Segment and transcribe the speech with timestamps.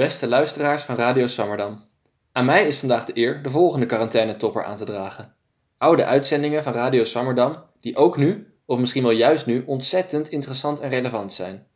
[0.00, 1.84] Beste luisteraars van Radio Swammerdam.
[2.32, 5.34] Aan mij is vandaag de eer de volgende quarantaine-topper aan te dragen.
[5.78, 10.80] Oude uitzendingen van Radio Swammerdam, die ook nu, of misschien wel juist nu, ontzettend interessant
[10.80, 11.66] en relevant zijn.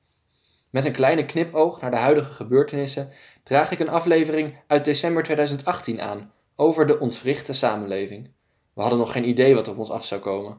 [0.71, 3.11] Met een kleine knipoog naar de huidige gebeurtenissen
[3.43, 8.31] draag ik een aflevering uit december 2018 aan over de ontwrichte samenleving.
[8.75, 10.59] We hadden nog geen idee wat op ons af zou komen.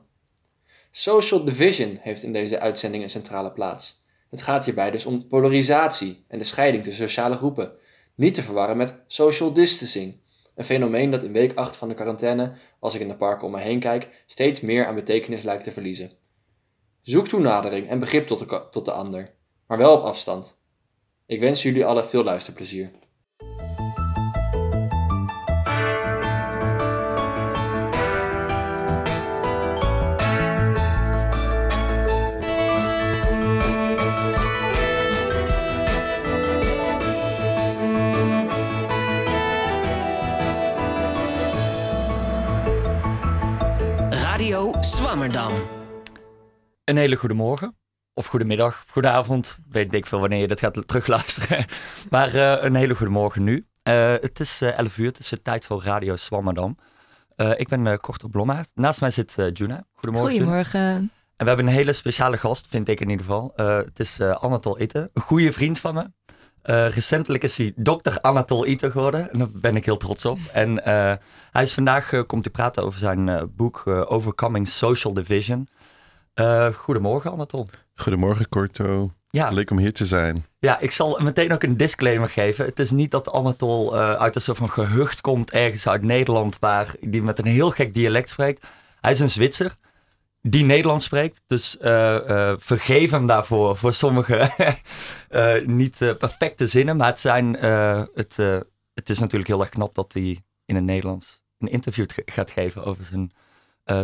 [0.92, 4.05] Social division heeft in deze uitzending een centrale plaats.
[4.30, 7.72] Het gaat hierbij dus om polarisatie en de scheiding tussen sociale groepen.
[8.16, 10.20] Niet te verwarren met social distancing,
[10.56, 13.52] een fenomeen dat in week 8 van de quarantaine, als ik in de parken om
[13.52, 16.12] me heen kijk, steeds meer aan betekenis lijkt te verliezen.
[17.02, 19.34] Zoek toenadering en begrip tot de, tot de ander,
[19.68, 20.58] maar wel op afstand.
[21.26, 22.92] Ik wens jullie allen veel luisterplezier.
[46.84, 47.76] Een hele goede morgen.
[48.14, 49.60] Of goedemiddag, of goedenavond.
[49.70, 51.66] Weet ik veel wanneer je dit gaat terugluisteren.
[52.10, 53.68] maar uh, een hele goede morgen nu.
[53.84, 56.78] Uh, het is uh, 11 uur, het is de tijd voor Radio Swammerdam.
[57.36, 58.72] ik ben uh, Korter Blommaert.
[58.74, 59.86] Naast mij zit Juna.
[59.94, 60.38] Goedemorgen.
[60.38, 60.80] Goedemorgen.
[60.80, 63.54] En we hebben een hele speciale gast, vind ik in ieder geval.
[63.56, 66.12] het is Anatol Itten, een goede vriend van me.
[66.66, 69.32] Uh, recentelijk is hij dokter Anatol Ito geworden.
[69.32, 70.38] En daar ben ik heel trots op.
[70.54, 71.14] En uh,
[71.52, 75.68] hij is vandaag, uh, komt hij praten over zijn boek Overcoming Social Division.
[76.74, 77.68] goedemorgen Anatol.
[77.96, 79.14] Goedemorgen Corto.
[79.30, 79.50] Ja.
[79.50, 80.46] Leuk om hier te zijn.
[80.60, 82.66] Ja, ik zal meteen ook een disclaimer geven.
[82.66, 86.60] Het is niet dat Anatol uit een soort van gehucht komt ergens uit Nederland...
[86.60, 88.68] waar die met een heel gek dialect spreekt.
[89.02, 89.74] Hij is een Zwitser
[90.48, 91.42] die Nederlands spreekt.
[91.48, 91.88] Dus uh,
[92.28, 94.50] uh, vergeef hem daarvoor voor sommige
[95.30, 96.98] uh, niet perfecte zinnen.
[96.98, 97.54] Maar het, zijn,
[98.14, 98.36] het,
[98.94, 102.84] het is natuurlijk heel erg knap dat hij in het Nederlands een interview gaat geven
[102.84, 103.32] over zijn,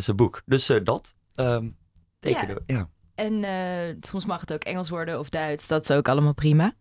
[0.02, 0.42] zijn boek.
[0.46, 1.78] Dus dat um,
[2.20, 2.76] tekenen ja.
[2.76, 2.86] ja.
[3.16, 5.68] En soms mag het ook Engels worden of Duits.
[5.68, 6.74] Dat is ook allemaal prima.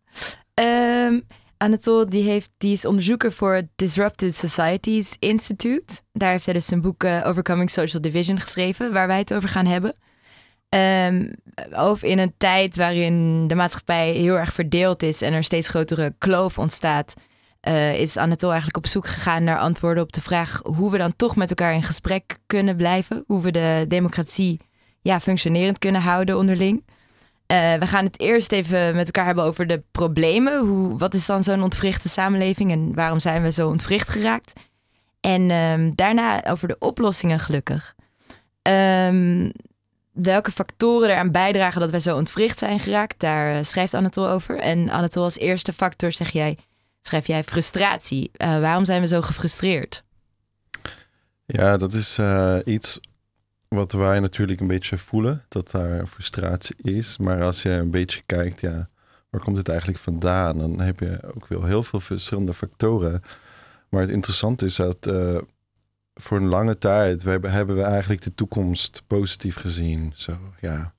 [0.55, 1.27] Um,
[1.63, 6.01] Anatol die heeft, die is onderzoeker voor het Disrupted Societies Institute.
[6.13, 9.49] Daar heeft hij dus een boek uh, Overcoming Social Division geschreven, waar wij het over
[9.49, 9.95] gaan hebben.
[10.69, 11.35] Um,
[11.73, 16.15] over in een tijd waarin de maatschappij heel erg verdeeld is en er steeds grotere
[16.19, 17.15] kloof ontstaat,
[17.69, 21.17] uh, is Anatol eigenlijk op zoek gegaan naar antwoorden op de vraag hoe we dan
[21.17, 23.25] toch met elkaar in gesprek kunnen blijven.
[23.27, 24.61] Hoe we de democratie
[25.01, 26.85] ja, functionerend kunnen houden onderling.
[27.51, 30.67] Uh, we gaan het eerst even met elkaar hebben over de problemen.
[30.67, 34.53] Hoe, wat is dan zo'n ontwrichte samenleving en waarom zijn we zo ontwricht geraakt?
[35.21, 37.95] En um, daarna over de oplossingen gelukkig.
[38.63, 39.53] Um,
[40.13, 44.59] welke factoren eraan bijdragen dat wij zo ontwricht zijn geraakt, daar uh, schrijft Anatol over.
[44.59, 46.59] En Anatol als eerste factor zeg jij,
[47.03, 48.31] schrijf jij frustratie.
[48.37, 50.03] Uh, waarom zijn we zo gefrustreerd?
[51.47, 52.19] Ja, dat is
[52.65, 53.01] iets
[53.77, 57.19] wat wij natuurlijk een beetje voelen, dat daar frustratie is.
[57.19, 58.89] Maar als je een beetje kijkt, ja,
[59.31, 60.59] waar komt het eigenlijk vandaan?
[60.59, 63.23] Dan heb je ook wel heel veel verschillende factoren.
[63.89, 65.39] Maar het interessante is dat uh,
[66.15, 70.13] voor een lange tijd hebben, we eigenlijk de toekomst positief gezien.
[70.15, 70.95] Zo, ja.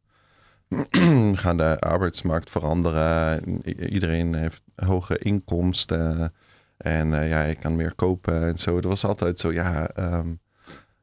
[1.44, 3.62] gaan de arbeidsmarkt veranderen.
[3.92, 6.34] Iedereen heeft hoge inkomsten.
[6.78, 8.74] En uh, ja, je kan meer kopen en zo.
[8.74, 10.40] Dat was altijd zo, ja, um,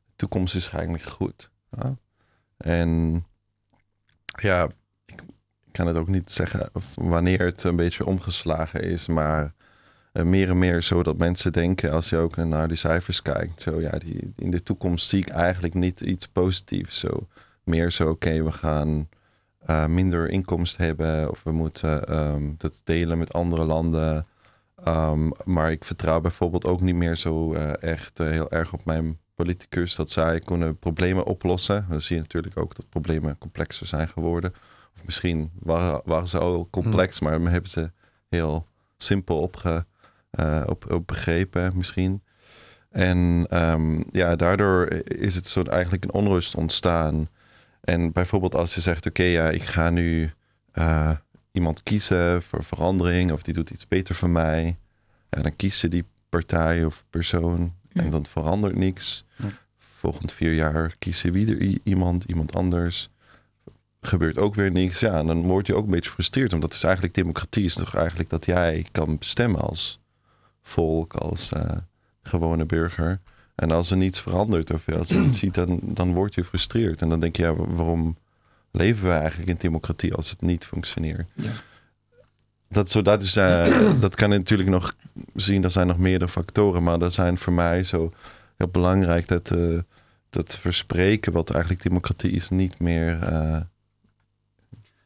[0.04, 1.50] de toekomst is eigenlijk goed.
[2.56, 3.24] En
[4.40, 4.68] ja,
[5.06, 9.54] ik kan het ook niet zeggen wanneer het een beetje omgeslagen is, maar
[10.12, 13.60] uh, meer en meer zo dat mensen denken als je ook naar die cijfers kijkt.
[13.60, 16.98] Zo ja, die, in de toekomst zie ik eigenlijk niet iets positiefs.
[16.98, 17.26] Zo,
[17.62, 19.08] meer zo, oké, we gaan
[19.66, 24.26] uh, minder inkomsten hebben of we moeten um, dat delen met andere landen.
[24.86, 29.18] Um, maar ik vertrouw bijvoorbeeld ook niet meer zo uh, echt heel erg op mijn
[29.38, 31.86] politicus dat zij kunnen problemen oplossen.
[31.88, 34.52] Dan zie je natuurlijk ook dat problemen complexer zijn geworden.
[34.94, 37.40] Of misschien waren, waren ze al complex, hmm.
[37.40, 37.90] maar hebben ze
[38.28, 39.86] heel simpel opge,
[40.40, 42.22] uh, op, op begrepen misschien.
[42.90, 47.28] En um, ja, daardoor is het soort eigenlijk een onrust ontstaan.
[47.80, 50.32] En bijvoorbeeld als je zegt, oké, okay, ja, ik ga nu
[50.74, 51.10] uh,
[51.52, 54.76] iemand kiezen voor verandering of die doet iets beter voor mij.
[55.28, 59.24] En dan kiezen die partij of persoon en dan verandert niks.
[59.78, 63.08] Volgend vier jaar kiezen weer iemand, iemand anders.
[64.00, 65.00] Gebeurt ook weer niks.
[65.00, 66.50] Ja, en dan word je ook een beetje gefrustreerd.
[66.50, 67.64] Want dat is eigenlijk democratie.
[67.64, 70.00] Is toch eigenlijk dat jij kan bestemmen als
[70.62, 71.62] volk, als uh,
[72.22, 73.20] gewone burger.
[73.54, 77.00] En als er niets verandert of als je iets ziet, dan, dan word je gefrustreerd.
[77.00, 78.16] En dan denk je, ja, waarom
[78.70, 81.28] leven we eigenlijk in democratie als het niet functioneert?
[81.34, 81.52] Ja.
[82.68, 84.96] Dat, zo, dat, is, eh, dat kan je natuurlijk nog
[85.34, 85.64] zien.
[85.64, 86.82] Er zijn nog meerdere factoren.
[86.82, 88.12] Maar dat zijn voor mij zo
[88.56, 89.78] heel belangrijk dat, eh,
[90.30, 93.22] dat verspreken wat eigenlijk democratie is niet meer...
[93.22, 93.60] eh,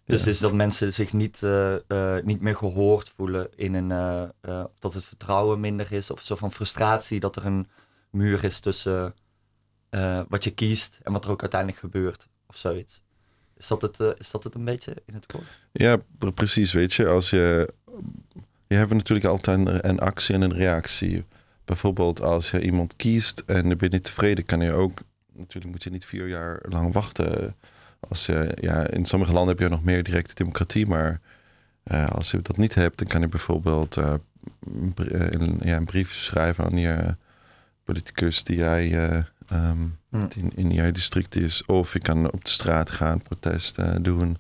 [0.05, 0.31] Dus Ja.
[0.31, 1.75] is dat mensen zich niet, eh,
[2.17, 6.23] eh, niet meer gehoord voelen in een, eh, eh, dat het vertrouwen minder is of
[6.23, 7.67] zo van frustratie dat er een
[8.11, 9.15] muur is tussen
[9.91, 13.03] eh, wat je kiest en wat er ook uiteindelijk gebeurt of zoiets.
[13.63, 15.59] Is dat het, eh, is dat het een beetje in het kort?
[15.73, 16.73] Ja, pre- precies.
[16.73, 17.75] Weet je, als je.
[18.67, 21.25] Je hebt natuurlijk altijd een, actie en een reactie.
[21.65, 24.99] Bijvoorbeeld als je iemand kiest en je bent niet tevreden, kan je ook.
[25.33, 27.57] Natuurlijk moet je niet vier jaar lang wachten.
[28.01, 31.21] Als je, ja, in sommige landen heb je nog meer directe democratie, maar
[31.83, 34.15] eh, als je dat niet hebt, dan kan je bijvoorbeeld eh,
[35.61, 37.17] ja, een brief schrijven aan je
[37.85, 39.79] politicus die jij eh, ehm,
[40.13, 40.27] Hm.
[40.29, 41.65] die in, in jouw district is.
[41.65, 44.37] Of je kan op de straat gaan, protesten doen.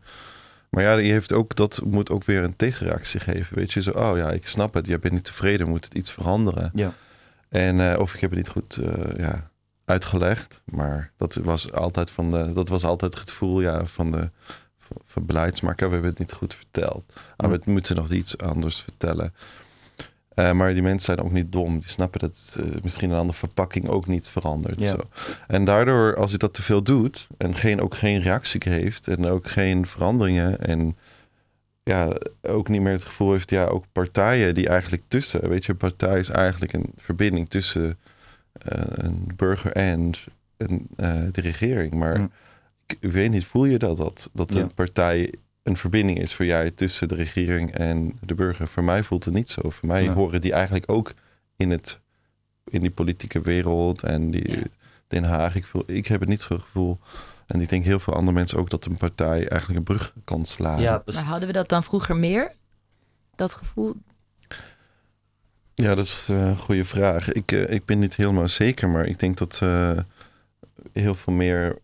[0.70, 3.56] Maar ja, je heeft ook, dat moet ook weer een tegenreactie geven.
[3.56, 6.10] Weet je, zo, oh ja, ik snap het, jij bent niet tevreden, moet het iets
[6.10, 6.70] veranderen.
[6.74, 6.94] Ja.
[7.48, 9.50] En, eh, of ik heb het niet goed eh, ja,
[9.84, 10.62] uitgelegd.
[10.64, 14.30] Maar dat was altijd, van de, dat was altijd het gevoel ja, van de
[14.78, 15.86] van, van beleidsmaker.
[15.86, 17.12] We hebben het niet goed verteld.
[17.36, 19.34] Ah, we moeten nog iets anders vertellen.
[20.34, 21.78] Eh, maar die mensen zijn ook niet dom.
[21.78, 24.80] Die snappen dat eh, misschien een andere verpakking ook niet verandert.
[24.80, 24.86] Ja.
[24.90, 24.98] Zo.
[25.46, 29.26] En daardoor, als je dat te veel doet en geen, ook geen reactie heeft en
[29.26, 30.96] ook geen veranderingen en
[31.84, 32.12] ja,
[32.42, 35.78] ook niet meer het gevoel heeft, ja, ook partijen die eigenlijk tussen, weet je, een
[35.78, 37.98] partij is eigenlijk een verbinding tussen
[38.52, 40.12] eh, een burger en
[40.56, 40.66] eh,
[41.32, 41.92] de regering.
[41.92, 42.20] Maar
[42.86, 44.60] ik, ik weet niet, voel je dat, dat, dat Ja.
[44.60, 45.32] een partij
[45.62, 48.68] een verbinding is voor jij tussen de regering en de burger?
[48.68, 49.70] Voor mij voelt het niet zo.
[49.70, 51.12] Voor mij horen die eigenlijk ook
[51.56, 52.00] in, het,
[52.64, 54.62] in die politieke wereld en die Ja.
[55.12, 55.54] Den Haag.
[55.54, 56.98] Ik, voel, ik heb het niet zo'n gevoel.
[57.46, 60.44] En ik denk heel veel andere mensen ook dat een partij eigenlijk een brug kan
[60.44, 60.80] slaan.
[60.80, 62.52] Ja, Maar hadden we dat dan vroeger meer?
[63.34, 63.94] Dat gevoel?
[65.74, 67.32] Ja, dat is eh, een goede vraag.
[67.32, 69.98] Ik, eh, ik ben niet helemaal zeker, maar ik denk dat eh,
[70.92, 71.78] heel veel meer,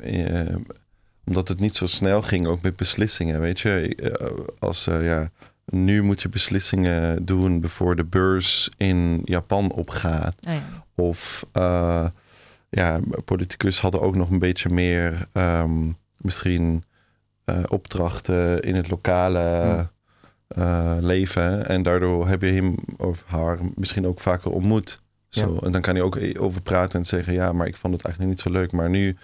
[1.29, 3.95] omdat het niet zo snel ging, ook met beslissingen, weet je.
[3.97, 5.31] Eh, als, eh, ja,
[5.65, 10.35] nu moet je beslissingen doen voor de beurs in Japan opgaat.
[10.49, 10.63] Oh ja.
[10.95, 12.07] Of uh,
[12.69, 16.85] ja, politicus hadden ook nog een beetje meer um, misschien
[17.45, 19.89] uh, opdrachten in het lokale
[21.01, 21.67] leven.
[21.67, 25.01] En daardoor heb je hem of haar misschien ook vaker ontmoet.
[25.29, 25.55] Zo.
[25.55, 25.61] Ja.
[25.67, 28.35] En dan kan hij ook over praten en zeggen: Ja, maar ik vond het eigenlijk
[28.35, 28.73] niet zo leuk.
[28.73, 29.17] Maar nu,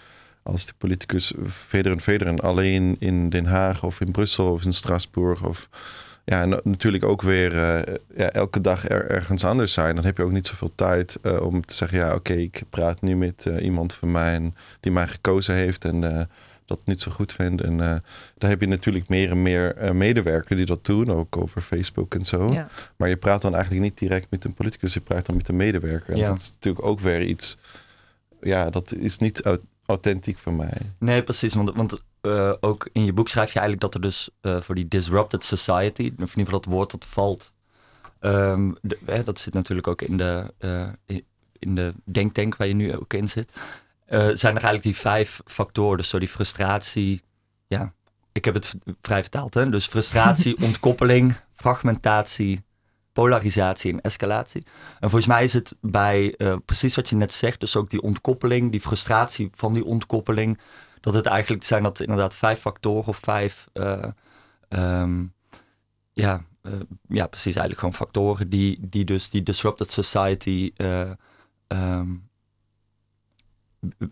[0.45, 4.65] als die politicus verder en verder en alleen in Den Haag of in Brussel of
[4.65, 5.69] in Straatsburg of
[6.25, 9.95] ja, natuurlijk ook weer uh, ja, elke dag er, ergens anders zijn.
[9.95, 12.63] Dan heb je ook niet zoveel tijd uh, om te zeggen: ja, oké, okay, ik
[12.71, 16.29] praat nu met uh, iemand van mij en, die mij gekozen heeft en
[16.67, 17.63] dat niet zo goed vindt.
[17.63, 17.77] En
[18.39, 22.25] daar heb je natuurlijk meer en meer medewerkers die dat doen, ook over Facebook en
[22.25, 22.53] zo.
[22.53, 22.69] Ja.
[22.97, 25.57] Maar je praat dan eigenlijk niet direct met een politicus, je praat dan met een
[25.57, 26.13] medewerker.
[26.13, 26.29] En Ja.
[26.29, 27.59] dat is natuurlijk ook weer iets,
[28.41, 30.79] ja, dat is niet authentiek voor mij.
[30.99, 31.55] Nee, precies.
[31.55, 34.75] Want, want uh, ook in je boek schrijf je eigenlijk dat er dus uh, voor
[34.75, 37.55] die disrupted society, of in ieder geval dat woord dat valt,
[38.21, 40.89] um, de, hè, dat zit natuurlijk ook in de, uh,
[41.59, 43.49] in de denktank waar je nu ook in zit,
[44.09, 45.97] zijn er eigenlijk die vijf factoren.
[45.97, 47.23] Dus zo die frustratie,
[47.67, 47.93] ja,
[48.33, 49.67] ik heb het vrij vertaald, hè?
[49.71, 52.65] dus frustratie, ontkoppeling, fragmentatie,
[53.15, 54.63] polarisatie en escalatie.
[55.01, 58.03] En volgens mij is het bij uh, precies wat je net zegt, dus ook die
[58.03, 60.59] ontkoppeling, die frustratie van die ontkoppeling,
[61.01, 64.05] dat het eigenlijk zijn dat inderdaad vijf factoren of vijf, uh,
[64.69, 65.33] um,
[66.13, 66.73] ja, uh,
[67.09, 70.73] ja, precies eigenlijk gewoon factoren die, die dus die disrupted society
[71.69, 72.29] um,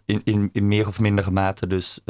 [0.05, 2.00] in, in, in meer of mindere mate dus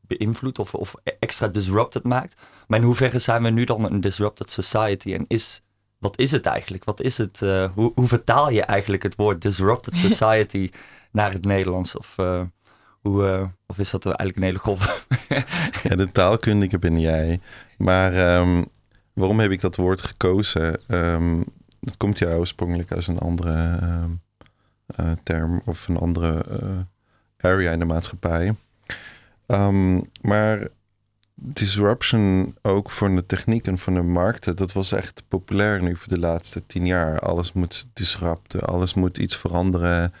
[0.00, 2.40] beïnvloedt of, of extra disrupted maakt.
[2.66, 5.62] Maar in hoeverre zijn we nu dan een disrupted society en is
[6.00, 6.84] wat is het eigenlijk?
[6.84, 7.40] Wat is het?
[7.40, 10.70] Uh, hoe, hoe, vertaal je eigenlijk het woord disrupted society
[11.10, 11.96] naar het Nederlands?
[11.96, 12.42] Of, uh,
[13.00, 15.06] hoe, uh, of is dat eigenlijk een hele golf?
[15.88, 17.40] ja, de taalkundige ben jij.
[17.76, 18.66] Maar um,
[19.12, 20.80] waarom heb ik dat woord gekozen?
[20.88, 21.44] Um,
[21.80, 23.78] dat komt ja oorspronkelijk uit een andere
[25.00, 26.44] uh, term of een andere
[27.36, 28.54] area in de maatschappij.
[29.46, 30.68] Um, maar
[31.42, 36.08] disruption ook voor de techniek en voor de markten, dat was echt populair nu voor
[36.08, 37.18] de laatste tien jaar.
[37.18, 40.12] Alles moet disrupten, alles moet iets veranderen.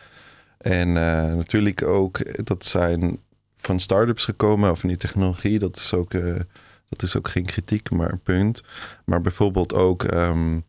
[0.58, 0.94] En uh,
[1.34, 3.18] natuurlijk ook, dat zijn
[3.56, 5.58] van start-ups gekomen of van die technologie.
[5.58, 6.40] Dat is ook, uh,
[6.88, 8.62] dat is ook geen kritiek, maar een punt.
[9.04, 10.64] Maar bijvoorbeeld ook um,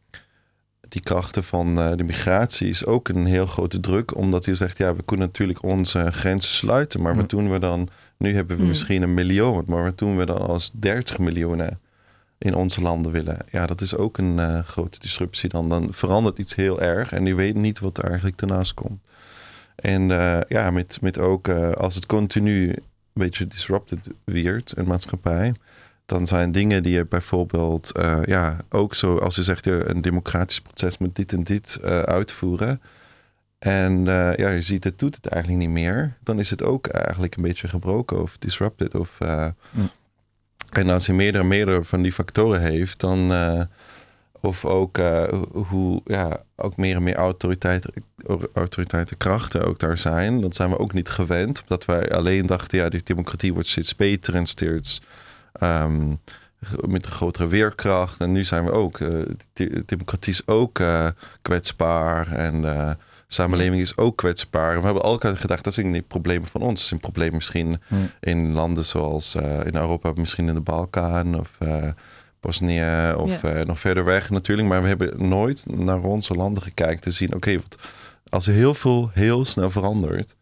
[0.90, 4.16] die krachten van uh, de migratie is ook een heel grote druk.
[4.16, 7.02] Omdat je zegt, ja, we kunnen natuurlijk onze grenzen sluiten.
[7.02, 7.90] Maar wat doen we dan?
[8.22, 8.72] Nu hebben we Hmm.
[8.72, 11.78] misschien een miljoen, maar wat doen we dan als 30 miljoen?
[12.42, 13.38] in onze landen willen.
[13.52, 15.70] Ja, dat is ook een eh, grote disruptie dan.
[15.70, 19.00] Dan verandert iets heel erg en die weten niet wat er eigenlijk daarnaast komt.
[19.76, 24.88] En eh, ja, met, met ook eh, als het continu een beetje disrupted wordt, een
[24.88, 25.54] maatschappij,
[26.06, 27.92] dan zijn dingen die je bijvoorbeeld,
[28.26, 32.82] ja, ook zo als je zegt, een democratisch proces moet dit en dit uitvoeren.
[33.62, 36.18] En eh, ja, je ziet, het doet het eigenlijk niet meer.
[36.24, 38.96] Dan is het ook eigenlijk een beetje gebroken of disrupted.
[38.96, 39.90] Of, eh, Mm.
[40.70, 43.32] En als je meerdere, meerdere van die factoren heeft, dan.
[43.32, 43.62] eh,
[44.44, 44.98] of ook
[45.52, 47.94] hoe ja, ook meer en meer autoriteiten,
[48.54, 50.42] autoriteiten krachten ook daar zijn.
[50.42, 51.62] Dat zijn we ook niet gewend.
[51.62, 55.02] Omdat wij alleen dachten, ja, die democratie wordt steeds beter en steeds
[55.54, 56.08] ehm,
[56.88, 58.22] met een grotere weerkracht.
[58.22, 58.98] En nu zijn we ook,
[59.54, 60.82] de democratie is ook
[61.42, 62.96] kwetsbaar en de
[63.34, 64.80] samenleving is ook kwetsbaar.
[64.80, 66.74] We hebben altijd gedacht, dat zijn niet problemen van ons.
[66.74, 68.10] Dat is een probleem misschien Hmm.
[68.20, 71.88] in landen zoals eh, in Europa, misschien in de Balkan of eh,
[72.40, 74.68] Bosnië of eh, nog verder weg natuurlijk.
[74.68, 77.78] Maar we hebben nooit naar onze landen gekeken te zien, oké, wat
[78.30, 80.36] als er heel veel heel snel verandert,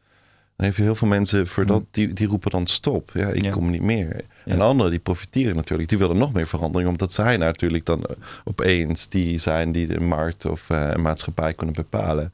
[0.55, 3.11] dan heeft je heel veel mensen voor dat, die, die roepen dan stop.
[3.13, 3.49] Ja, ik Ja.
[3.51, 4.21] kom niet meer.
[4.45, 4.53] Ja.
[4.53, 8.05] En anderen die profiteren natuurlijk, die willen nog meer verandering, omdat zij natuurlijk dan
[8.43, 12.33] opeens die zijn die de markt of een maatschappij kunnen bepalen.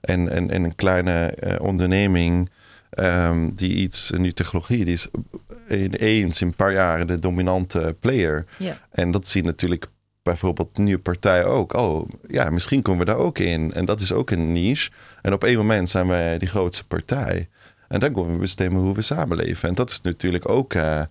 [0.00, 2.50] En, en, en een kleine eh, onderneming
[2.90, 5.08] ehm, die iets, een nieuwe technologie, die is
[5.68, 8.46] ineens in een paar jaar de dominante player.
[8.58, 8.78] Ja.
[8.90, 9.86] En dat zien natuurlijk
[10.22, 11.72] bijvoorbeeld nieuwe partijen ook.
[11.72, 13.72] Oh, ja, misschien komen we daar ook in.
[13.72, 14.90] En dat is ook een niche.
[15.22, 17.48] En op één moment zijn wij die grootste partij.
[17.88, 19.68] En dan kunnen we bestemmen hoe we samenleven.
[19.68, 21.02] En dat is natuurlijk ook eh,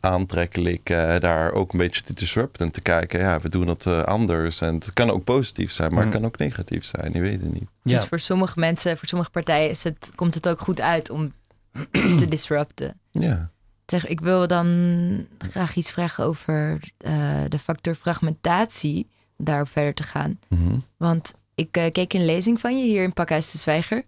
[0.00, 2.66] aantrekkelijk eh, daar ook een beetje te disrupten.
[2.66, 4.60] En te kijken, ja, we doen dat eh, anders.
[4.60, 6.18] En het kan ook positief zijn, maar het Mhm.
[6.18, 7.12] kan ook negatief zijn.
[7.12, 7.68] Je weet het niet.
[7.82, 7.96] Ja.
[7.96, 11.30] Dus voor sommige mensen, voor sommige partijen is het, komt het ook goed uit om
[12.18, 13.00] te disrupten.
[13.10, 13.50] Ja.
[13.86, 17.12] Zeg, ik wil dan graag iets vragen over eh,
[17.48, 19.06] de factor fragmentatie,
[19.36, 20.38] om daarop verder te gaan.
[20.48, 20.74] Mhm.
[20.96, 24.04] Want ik eh, keek een lezing van je hier in Pakhuis de Zwijger.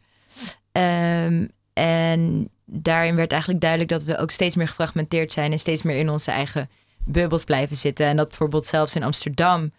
[0.73, 5.83] Ehm, en daarin werd eigenlijk duidelijk dat we ook steeds meer gefragmenteerd zijn en steeds
[5.83, 6.71] meer in onze eigen
[7.05, 8.07] bubbels blijven zitten.
[8.07, 9.73] En dat bijvoorbeeld zelfs in Amsterdam,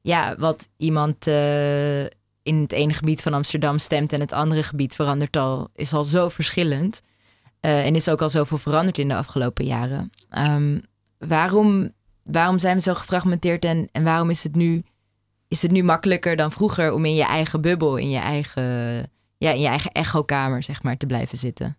[0.00, 2.02] ja, wat iemand eh,
[2.42, 6.04] in het ene gebied van Amsterdam stemt en het andere gebied verandert al, is al
[6.04, 7.02] zo verschillend.
[7.60, 10.10] Eh, en is ook al zoveel veranderd in de afgelopen jaren.
[10.30, 10.80] Ehm,
[11.18, 14.84] waarom, waarom zijn we zo gefragmenteerd en, en waarom is het nu
[15.48, 19.50] is het nu makkelijker dan vroeger om in je eigen bubbel, in je eigen, ja,
[19.50, 21.76] in je eigen echokamer, zeg maar, te blijven zitten.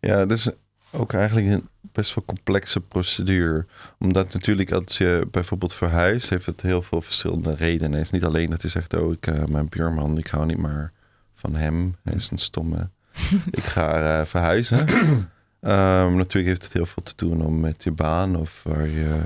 [0.00, 0.50] Ja, dat is
[0.90, 3.66] ook eigenlijk een best wel complexe procedure.
[3.98, 7.92] Omdat natuurlijk als je bijvoorbeeld verhuist, heeft het heel veel verschillende redenen.
[7.92, 10.58] Het is niet alleen dat je zegt, oh, ik, eh, mijn buurman, ik hou niet
[10.58, 10.92] meer
[11.34, 11.96] van hem.
[12.02, 12.90] Hij is een stomme.
[13.50, 14.86] ik ga eh, verhuizen.
[15.60, 19.20] Ehm, natuurlijk heeft het heel veel te doen om met je baan of waar je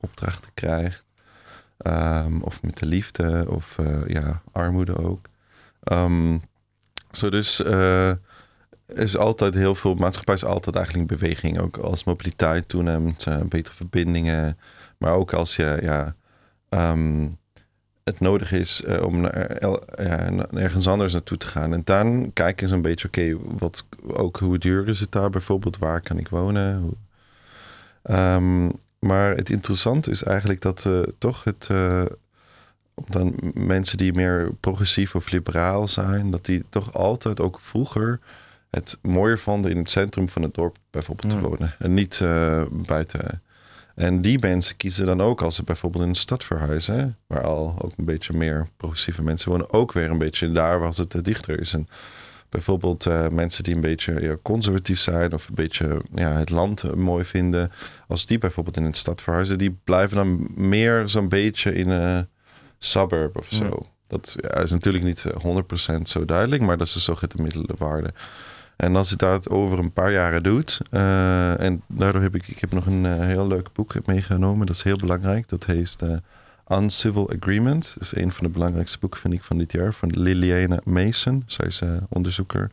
[0.00, 1.04] opdrachten krijgt.
[1.80, 5.28] Ehm, of met de liefde of eh, ja, armoede ook.
[5.82, 6.38] Ehm,
[7.10, 7.60] zo dus
[8.94, 11.58] er is altijd heel veel, maatschappij is altijd eigenlijk in beweging.
[11.60, 14.58] Ook als mobiliteit toeneemt, eh, betere verbindingen.
[14.98, 16.14] Maar ook als je ja,
[16.68, 17.28] ehm,
[18.04, 19.46] het nodig is eh, om naar,
[20.52, 21.72] ergens anders naartoe te gaan.
[21.72, 25.78] En dan kijk eens een beetje, oké, wat ook hoe duur is het daar bijvoorbeeld?
[25.78, 26.80] Waar kan ik wonen?
[26.80, 26.94] Hoe,
[28.02, 28.68] Ehm,
[28.98, 31.68] maar het interessante is eigenlijk dat eh, toch het
[32.94, 38.20] dan mensen die meer progressief of liberaal zijn, dat die toch altijd ook vroeger
[38.70, 41.74] het mooier vonden in het centrum van het dorp bijvoorbeeld te wonen.
[41.78, 43.42] En niet eh, buiten.
[43.94, 47.74] En die mensen kiezen dan ook als ze bijvoorbeeld in een stad verhuizen, waar al
[47.78, 51.22] ook een beetje meer progressieve mensen wonen, ook weer een beetje daar waar het eh,
[51.22, 51.74] dichter is.
[51.74, 51.86] En
[52.48, 56.94] bijvoorbeeld eh, mensen die een beetje ja, conservatief zijn of een beetje ja, het land
[56.96, 57.72] mooi vinden,
[58.08, 62.28] als die bijvoorbeeld in een stad verhuizen, die blijven dan meer zo'n beetje in een
[62.80, 63.86] suburb of zo.
[64.06, 68.12] Dat is natuurlijk niet eh, 100% zo duidelijk, maar dat is zo de gemiddelde waarde.
[68.76, 72.58] En als je dat over een paar jaren doet, eh, en daardoor heb ik, ik
[72.58, 75.48] heb nog een eh, heel leuk boek meegenomen, dat is heel belangrijk.
[75.48, 76.16] Dat heet eh,
[76.78, 77.92] Uncivil Agreement.
[77.94, 81.42] Dat is een van de belangrijkste boeken, vind ik, van dit jaar, van Liliana Mason.
[81.46, 82.70] Zij is eh, onderzoeker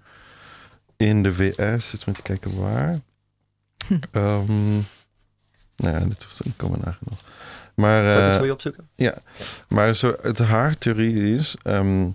[0.98, 1.94] in de VS.
[1.94, 3.00] Eens moet kijken waar.
[4.12, 4.76] Ehm
[5.76, 7.20] nou ja, dit was, ik kom er nog.
[7.78, 8.90] Maar, Zal ik het eh, voor je opzoeken?
[9.68, 12.10] maar zo, het haar theorie is, ehm,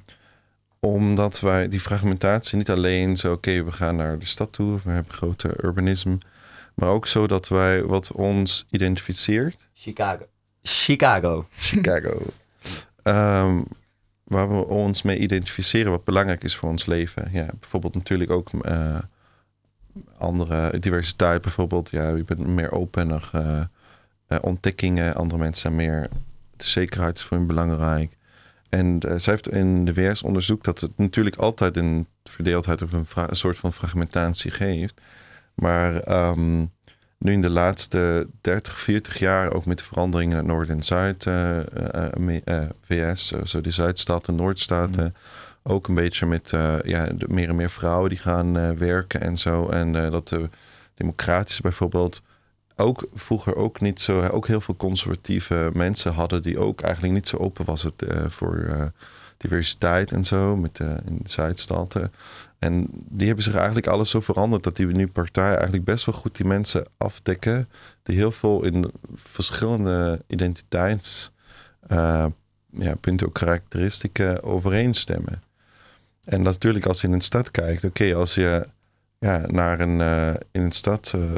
[0.81, 4.91] omdat wij die fragmentatie niet alleen zo, oké, we gaan naar de stad toe, we
[4.91, 6.19] hebben grote urbanisme,
[6.75, 10.27] maar ook zo dat wij wat ons identificeert, Chicago.
[10.63, 11.47] Chicago.
[11.57, 12.23] Chicago,
[13.03, 13.61] ehm,
[14.25, 17.29] waar we ons mee identificeren, wat belangrijk is voor ons leven.
[17.33, 18.99] Ja, bijvoorbeeld natuurlijk ook eh,
[20.19, 23.65] andere diversiteit, bijvoorbeeld, ja, je bent meer open, nog, eh, eh,
[24.41, 25.15] ontdekkingen.
[25.15, 26.09] Andere mensen zijn meer,
[26.57, 28.17] de zekerheid is voor hen belangrijk.
[28.69, 32.93] En uh, zij heeft in de VS onderzoekt dat het natuurlijk altijd een verdeeldheid of
[32.93, 35.01] een, een soort van fragmentatie geeft.
[35.55, 36.71] Maar um,
[37.19, 43.33] nu in de laatste 30, 40 jaar, ook met de veranderingen in Noord- en Zuid-VS,
[43.33, 45.05] uh, uh, zo de Zuidstaten, Noordstaten.
[45.05, 45.13] Mm.
[45.63, 46.51] Ook een beetje met
[46.85, 49.69] ja, meer en meer vrouwen die gaan werken en zo.
[49.69, 50.49] En dat de
[50.95, 52.23] democratische bijvoorbeeld
[52.77, 57.29] ook vroeger ook niet zo, ook heel veel conservatieve mensen hadden die ook eigenlijk niet
[57.29, 58.85] zo open was het uh, voor uh,
[59.37, 62.13] diversiteit en zo met uh, in de Zuidstaten.
[62.59, 66.15] En die hebben zich eigenlijk alles zo veranderd dat die nu partijen eigenlijk best wel
[66.15, 67.69] goed die mensen afdekken
[68.03, 71.33] die heel veel in verschillende identiteits
[72.79, 75.43] ja, punten ook karakteristieken overeenstemmen.
[76.25, 78.67] En natuurlijk als je in een stad kijkt, oké, als je
[79.23, 81.31] ja, naar een, uh, in een stad uh,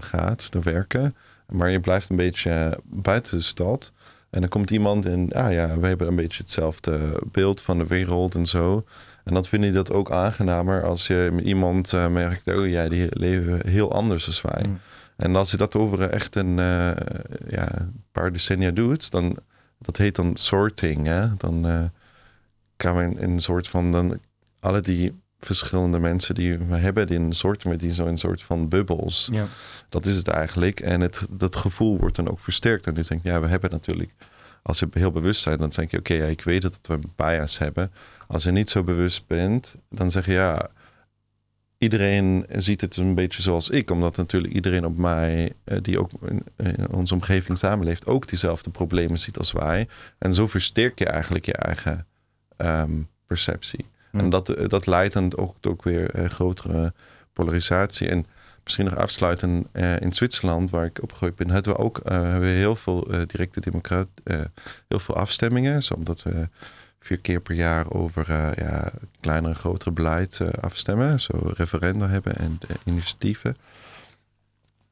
[0.00, 1.16] gaat, te werken.
[1.48, 3.92] Maar je blijft een beetje buiten de stad.
[4.30, 7.86] En dan komt iemand en, ah ja, we hebben een beetje hetzelfde beeld van de
[7.86, 8.84] wereld en zo.
[9.24, 13.06] En dan vind je dat ook aangenamer als je iemand uh, merkt, oh ja, die
[13.10, 14.64] leven heel anders dan wij.
[14.66, 14.80] Mm.
[15.16, 16.56] En als je dat over echt een
[17.48, 19.36] ja, paar decennia doet, dan,
[19.78, 21.06] dat heet dan sorting.
[21.06, 21.36] Hè?
[21.36, 21.90] Dan
[22.76, 24.20] kan we in een soort van, dan
[24.60, 29.28] alle die verschillende mensen die we hebben in soorten, die zo een soort van bubbels.
[29.32, 29.46] Ja.
[29.88, 30.80] Dat is het eigenlijk.
[30.80, 32.86] En het, dat gevoel wordt dan ook versterkt.
[32.86, 34.14] En dus denk ja, we hebben natuurlijk,
[34.62, 36.94] als je heel bewust bent, dan denk je, oké, okay, ja, ik weet dat we
[36.94, 37.92] een bias hebben.
[38.26, 40.70] Als je niet zo bewust bent, dan zeg je, ja,
[41.78, 45.52] iedereen ziet het een beetje zoals ik, omdat natuurlijk iedereen op mij,
[45.82, 46.10] die ook
[46.56, 49.88] in onze omgeving samenleeft, ook diezelfde problemen ziet als wij.
[50.18, 52.06] En zo versterk je eigenlijk je eigen
[52.56, 53.86] um, perceptie.
[54.18, 56.92] En dat, dat leidt dan ook, ook weer uh, grotere
[57.32, 58.08] polarisatie.
[58.08, 58.26] En
[58.64, 62.40] misschien nog afsluiten, uh, in Zwitserland, waar ik opgegroeid ben, hadden we ook uh, hebben
[62.40, 64.08] we heel veel directe democraat,
[64.88, 65.82] heel veel afstemmingen.
[65.82, 66.48] Zo omdat we
[66.98, 68.30] vier keer per jaar over
[68.62, 68.90] ja,
[69.20, 71.20] kleinere en grotere beleid afstemmen.
[71.20, 73.56] Zo referenda hebben en initiatieven.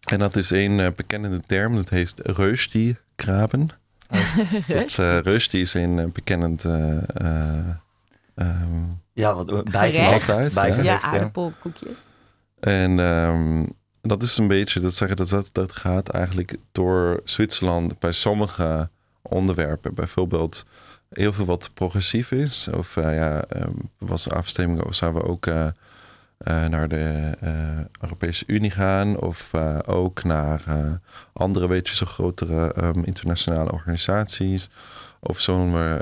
[0.05, 3.68] En dat is een bekende term, dat heet Reusti-graben.
[4.68, 4.94] dat,
[5.25, 6.64] Reusti is een bekend
[8.35, 10.55] Um, ja, wat bijgerecht.
[10.55, 12.00] bijgerecht ja, aardappelkoekjes.
[12.61, 17.98] En um, dat is een beetje, dat zeggen dat, dat dat gaat eigenlijk door Zwitserland
[17.98, 18.88] bij sommige
[19.22, 19.94] onderwerpen.
[19.94, 20.64] Bijvoorbeeld
[21.09, 22.68] heel veel wat progressief is.
[22.68, 25.66] Of uh, ja, um, was afstemming of zouden we ook uh,
[26.48, 27.33] uh, naar de
[28.00, 29.18] Europese Unie gaan.
[29.18, 29.55] Of
[29.87, 30.62] ook naar
[31.33, 34.68] andere, weet je, zo grotere internationale organisaties.
[35.26, 36.00] Of zullen we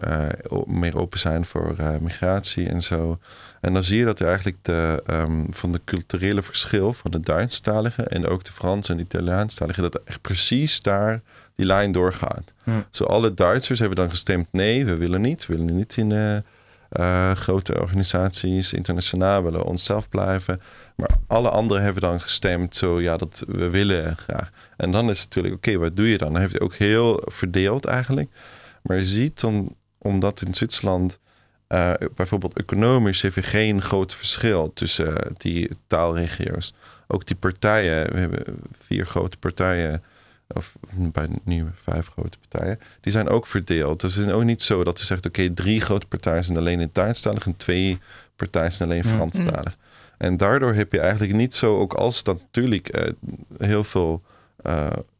[0.53, 3.19] uh, meer open zijn voor uh, migratie en zo.
[3.61, 7.21] En dan zie je dat er eigenlijk de, um, van de culturele verschil van de
[7.21, 11.21] Duitsstaligen en ook de Frans en de Italiaanstaligen, dat er echt precies daar
[11.55, 12.53] die lijn doorgaat.
[12.65, 12.71] Hm.
[12.91, 15.47] Zo alle Duitsers hebben dan gestemd nee, we willen niet.
[15.47, 20.61] We willen niet in uh, grote organisaties, internationaal, willen onszelf blijven.
[20.97, 24.51] Maar alle anderen hebben dan gestemd zo, ja, dat we willen graag.
[24.77, 26.33] En dan is het natuurlijk, oké, okay, wat doe je dan?
[26.33, 28.31] Dan heeft hij ook heel verdeeld eigenlijk.
[28.83, 31.19] Maar je ziet dan, omdat in Zwitserland
[31.69, 36.75] uh, bijvoorbeeld economisch heeft er geen groot verschil tussen uh, die taalregio's.
[37.07, 38.45] Ook die partijen, we hebben
[38.79, 40.03] vier grote partijen,
[40.49, 44.01] of bij nu vijf grote partijen, die zijn ook verdeeld.
[44.01, 46.59] Dus het is ook niet zo dat ze zegt, oké, okay, drie grote partijen zijn
[46.59, 47.99] alleen in Duitsstalig en twee
[48.37, 49.77] partijen zijn alleen Franstalig.
[49.77, 49.81] Mm.
[50.19, 53.11] En daardoor heb je eigenlijk niet zo, ook als dat natuurlijk uh,
[53.59, 54.23] heel veel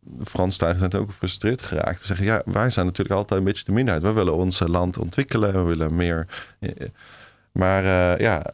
[0.07, 2.01] uh, Franstaligen zijn ook gefrustreerd geraakt.
[2.01, 4.05] Ze zeggen, ja, wij zijn natuurlijk altijd een beetje de minderheid.
[4.05, 6.27] We willen ons land ontwikkelen, we willen meer.
[6.59, 6.71] Eh,
[7.53, 8.45] maar uh, ja,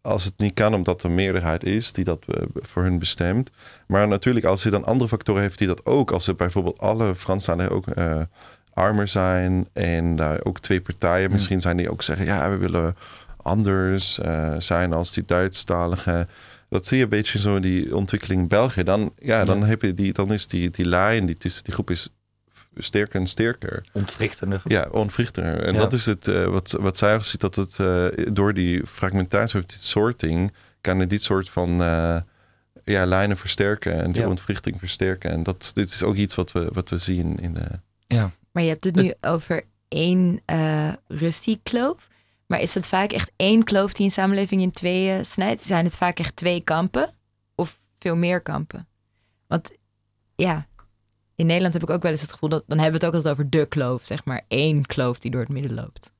[0.00, 3.50] als het niet kan omdat er meerderheid is die dat uh, voor hun bestemt.
[3.86, 6.10] Maar natuurlijk, als je dan andere factoren heeft die dat ook.
[6.10, 8.20] Als er bijvoorbeeld alle Franstaligen ook uh,
[8.72, 11.32] armer zijn en daar ook twee partijen hmm.
[11.32, 12.96] misschien zijn die ook zeggen, ja, we willen
[13.36, 14.20] anders
[14.58, 16.28] zijn als die Duitsstaligen
[16.68, 18.82] dat zie je een beetje zo die ontwikkeling in België.
[18.82, 21.90] Dan, ja, dan, Heb je die, dan is die, die lijn die tussen die groep
[21.90, 22.08] is
[22.76, 23.84] sterker en sterker.
[23.92, 24.60] Ontwrichtender.
[24.64, 25.62] Ja, ontwrichtender.
[25.62, 28.86] En dat is het uh, wat, wat zij ook ziet, dat het uh, door die
[28.86, 32.20] fragmentatie of die sorting, kan het dit soort van uh,
[32.84, 34.28] ja, lijnen versterken en die ja.
[34.28, 35.30] ontwrichting versterken.
[35.30, 37.66] En dat dit is ook iets wat we, wat we zien in de...
[38.06, 38.30] Ja.
[38.52, 40.92] Maar je hebt het nu over één uh,
[41.62, 42.08] kloof
[42.48, 45.62] maar is het vaak echt één kloof die een samenleving in tweeën snijdt?
[45.62, 47.10] Zijn het vaak echt twee kampen?
[47.54, 48.88] Of veel meer kampen?
[49.46, 49.70] Want
[50.36, 50.66] ja,
[51.34, 53.22] in Nederland heb ik ook wel eens het gevoel dat dan hebben we het ook
[53.22, 56.12] altijd over de kloof, zeg maar één kloof die door het midden loopt.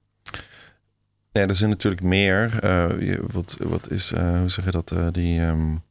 [1.32, 2.64] Ja, er zijn natuurlijk meer.
[2.64, 5.82] Uh, wat, wat is, uh, hoe zeg je dat, uh, die um,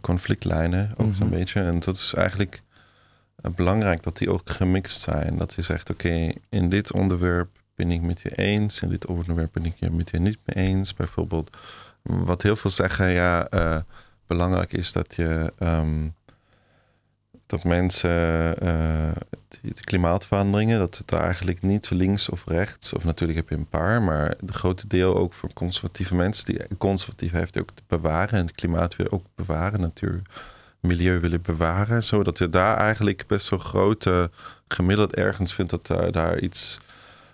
[0.00, 1.14] conflictlijnen ook -hmm.
[1.14, 1.60] zo'n beetje.
[1.60, 2.62] En dat is eigenlijk
[3.36, 5.38] eh, belangrijk dat die ook gemixt zijn.
[5.38, 9.52] Dat je zegt, oké, in dit onderwerp ben ik met je eens, in dit onderwerp
[9.52, 10.94] ben ik het met je niet mee eens.
[10.94, 11.56] Bijvoorbeeld,
[12.02, 13.78] wat heel veel zeggen, ja, uh,
[14.26, 16.08] belangrijk is dat je ehm,
[17.46, 18.10] dat mensen
[19.60, 24.02] de klimaatveranderingen, dat het eigenlijk niet links of rechts, of natuurlijk heb je een paar,
[24.02, 28.46] maar de grote deel ook voor conservatieve mensen, die conservatief heeft ook te bewaren en
[28.46, 30.22] het klimaat wil ook bewaren, natuur,
[30.80, 34.30] milieu willen bewaren, zodat je daar eigenlijk best wel grote
[34.68, 36.80] gemiddeld ergens vindt dat uh, daar iets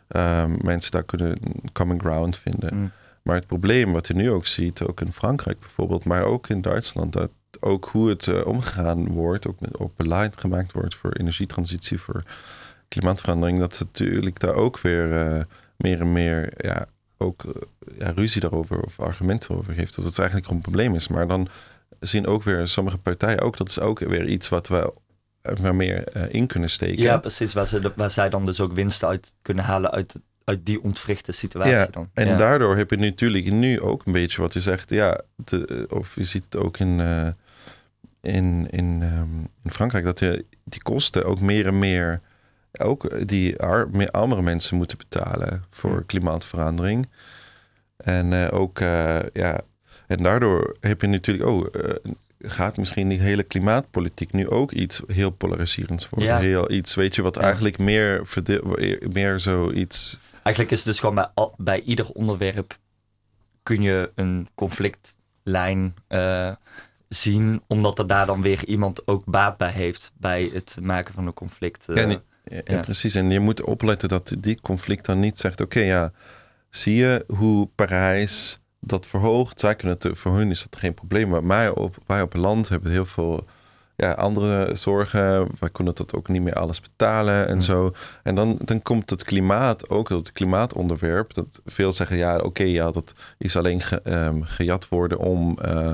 [0.09, 1.39] um, mensen daar kunnen
[1.73, 2.77] common ground vinden.
[2.77, 2.91] Mm.
[3.23, 6.61] Maar het probleem wat je nu ook ziet, ook in Frankrijk bijvoorbeeld, maar ook in
[6.61, 11.13] Duitsland, dat ook hoe het uh, omgegaan wordt, ook, met, ook beleid gemaakt wordt voor
[11.13, 12.23] energietransitie, voor
[12.89, 15.43] klimaatverandering, dat natuurlijk daar ook weer uh,
[15.77, 17.53] meer en meer ja, ook uh,
[17.99, 19.97] ja, ruzie daarover of argumenten over heeft.
[19.97, 21.09] Dat het eigenlijk een probleem is.
[21.09, 21.49] Maar dan
[22.01, 24.93] zien ook weer sommige partijen ook, dat is ook weer iets wat we
[25.49, 27.03] er meer in kunnen steken.
[27.03, 27.53] Ja, precies.
[27.53, 31.33] Waar, ze, waar zij dan dus ook winst uit kunnen halen uit uit die ontwrichte
[31.33, 32.11] situatie ja, dan.
[32.15, 36.15] En daardoor heb je natuurlijk nu ook een beetje wat je zegt, ja, de, of
[36.15, 37.29] je ziet het ook in, uh,
[38.21, 42.21] in, in, um, in Frankrijk, dat je die kosten ook meer en meer,
[42.79, 47.09] ook die ar, meer armere mensen moeten betalen voor klimaatverandering.
[47.97, 49.61] En uh, ook, uh, ja,
[50.07, 51.67] en daardoor heb je natuurlijk, oh,
[52.39, 56.29] gaat misschien die hele klimaatpolitiek nu ook iets heel polariserends worden.
[56.29, 56.39] Ja.
[56.39, 57.41] Heel iets, weet je, wat ja.
[57.41, 58.27] eigenlijk meer,
[59.13, 62.79] meer zoiets Eigenlijk is het dus gewoon bij, bij ieder onderwerp
[63.63, 66.53] kun je een conflictlijn uh,
[67.09, 71.27] zien, omdat er daar dan weer iemand ook baat bij heeft bij het maken van
[71.27, 71.89] een conflict.
[71.89, 73.15] Uh, ja, ja, ja, precies.
[73.15, 76.13] En je moet opletten dat die conflict dan niet zegt: oké, okay, ja,
[76.71, 79.61] zie je hoe Parijs dat verhoogt?
[79.61, 81.29] Zij kunnen het, voor hun is dat geen probleem.
[81.29, 83.47] Maar wij op, wij op land hebben heel veel
[83.97, 85.49] ja, andere zorgen.
[85.59, 87.93] Wij kunnen dat ook niet meer alles betalen en zo.
[88.23, 91.35] En dan, dan komt het klimaat ook, het klimaatonderwerp.
[91.35, 95.59] Dat veel zeggen, ja, oké, okay, ja, dat is alleen ge, um, gejat worden om
[95.65, 95.93] uh,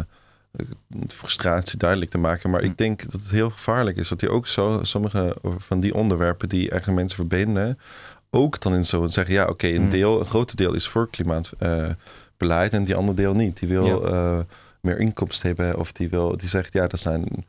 [1.08, 2.50] frustratie duidelijk te maken.
[2.50, 5.94] Maar ik denk dat het heel gevaarlijk is dat die ook zo, sommige van die
[5.94, 7.78] onderwerpen die eigenlijk mensen verbinden,
[8.30, 11.10] ook dan in zo zeggen, ja, oké, okay, een deel, een groot deel is voor
[11.10, 11.94] klimaatbeleid uh,
[12.50, 13.58] en die andere deel niet.
[13.58, 14.10] Die wil ja.
[14.10, 14.40] uh,
[14.80, 17.44] meer inkomsten hebben of die wil, die zegt, ja, dat zijn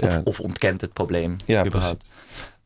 [0.00, 0.20] of, ja.
[0.24, 1.36] of, ontkent het probleem.
[1.46, 2.10] Ja, überhaupt.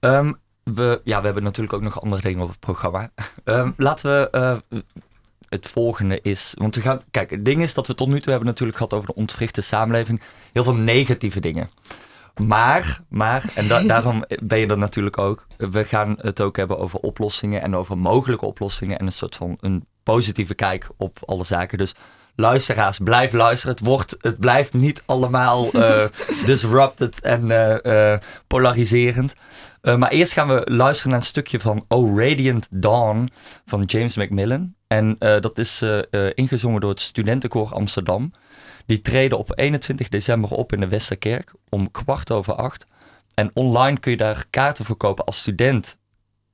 [0.00, 3.10] Um, we, ja, we hebben natuurlijk ook nog andere dingen op het programma.
[3.44, 4.28] Um, laten we.
[4.32, 4.80] Uh,
[5.48, 6.54] het volgende is.
[6.58, 7.02] Want we gaan.
[7.10, 9.60] Kijk, het ding is dat we tot nu toe hebben natuurlijk gehad over de ontwrichte
[9.60, 10.22] samenleving.
[10.52, 11.70] Heel veel negatieve dingen.
[12.46, 15.46] Maar, maar, en da daarom ben je er natuurlijk ook.
[15.56, 18.98] We gaan het ook hebben over oplossingen en over mogelijke oplossingen.
[18.98, 21.78] En een soort van een positieve kijk op alle zaken.
[21.78, 21.94] Dus
[22.34, 23.76] luisteraars, blijf luisteren.
[23.76, 26.04] Het, wordt, het blijft niet allemaal uh,
[26.44, 29.34] disrupted en uh, uh, polariserend.
[29.82, 33.28] maar eerst gaan we luisteren naar een stukje van Oh Radiant Dawn
[33.64, 34.74] van James Macmillan.
[34.86, 35.84] En dat is
[36.34, 38.32] ingezongen door het Studentenkoor Amsterdam.
[38.86, 42.86] Die treden op 21 december op in de Westerkerk om kwart over acht.
[43.34, 45.98] En online kun je daar kaarten verkopen als student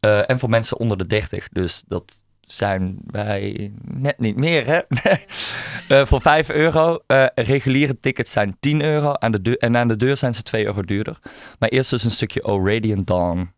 [0.00, 1.48] en voor mensen onder de 30.
[1.48, 4.80] Dus dat zijn wij net niet meer, hè?
[5.88, 6.98] uh, voor 5 euro.
[7.06, 9.12] Uh, reguliere tickets zijn 10 euro.
[9.12, 11.18] Aan de en aan de deur zijn ze 2 euro duurder.
[11.58, 13.54] Maar eerst dus een stukje Oh Radiant Dawn.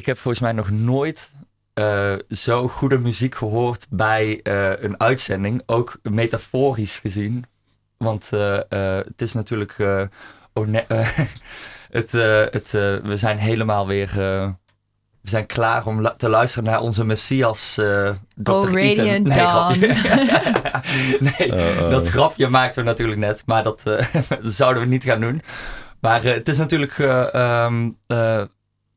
[0.00, 1.30] Ik heb volgens mij nog nooit
[1.74, 5.62] eh, zo goede muziek gehoord bij eh, een uitzending.
[5.66, 7.44] Ook metaforisch gezien.
[7.96, 9.74] Want eh, eh, het is natuurlijk.
[9.78, 10.00] eh,
[10.88, 11.08] eh,
[11.90, 12.70] het, eh, het,
[13.02, 14.08] we zijn helemaal weer.
[14.08, 14.48] eh,
[15.20, 18.50] we zijn klaar om lu- te luisteren naar onze Messias, eh Dr.
[18.50, 18.62] Oh.
[18.62, 19.72] Radiant Nee, Dawn.
[19.74, 19.88] grapje.
[21.38, 21.90] nee, Oh, oh.
[21.90, 25.42] dat grapje maakten we natuurlijk net, maar dat, eh, dat zouden we niet gaan doen.
[26.00, 26.98] Maar eh, het is natuurlijk.
[26.98, 28.42] eh, ehm, eh,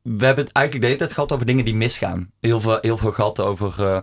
[0.04, 2.30] we hebben het eigenlijk de hele tijd gehad over dingen die misgaan.
[2.40, 3.98] Heel veel, heel veel gehad over eh,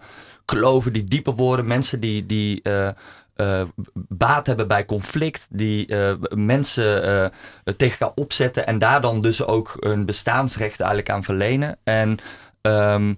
[0.45, 1.67] kloven die dieper worden.
[1.67, 2.87] Mensen die, die eh,
[3.35, 5.47] eh, baat hebben bij conflict.
[5.51, 8.67] Die eh, mensen eh, tegen elkaar opzetten.
[8.67, 11.77] En daar dan dus ook een bestaansrecht eigenlijk aan verlenen.
[11.83, 12.17] En
[12.61, 13.13] ehm,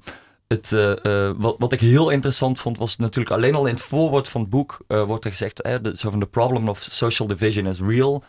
[0.48, 3.84] het, eh, eh, wat, wat ik heel interessant vond was natuurlijk alleen al in het
[3.84, 6.82] voorwoord van het boek eh, wordt er gezegd, eh, de, zo van the problem of
[6.82, 8.24] social division is real.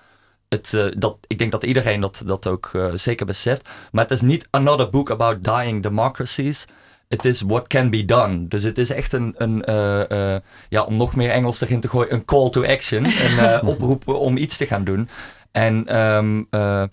[0.54, 3.68] Het, eh, dat, ik denk dat iedereen dat, dat ook eh, zeker beseft.
[3.92, 6.64] Maar het is niet another book about dying democracies.
[7.08, 8.48] Het is what can be done.
[8.48, 10.36] Dus het is echt een, een eh,
[10.68, 13.04] ja, om nog meer Engels erin te gooien, een call to action.
[13.38, 15.08] Een oproep om iets te gaan doen.
[15.52, 16.84] En ehm, eh,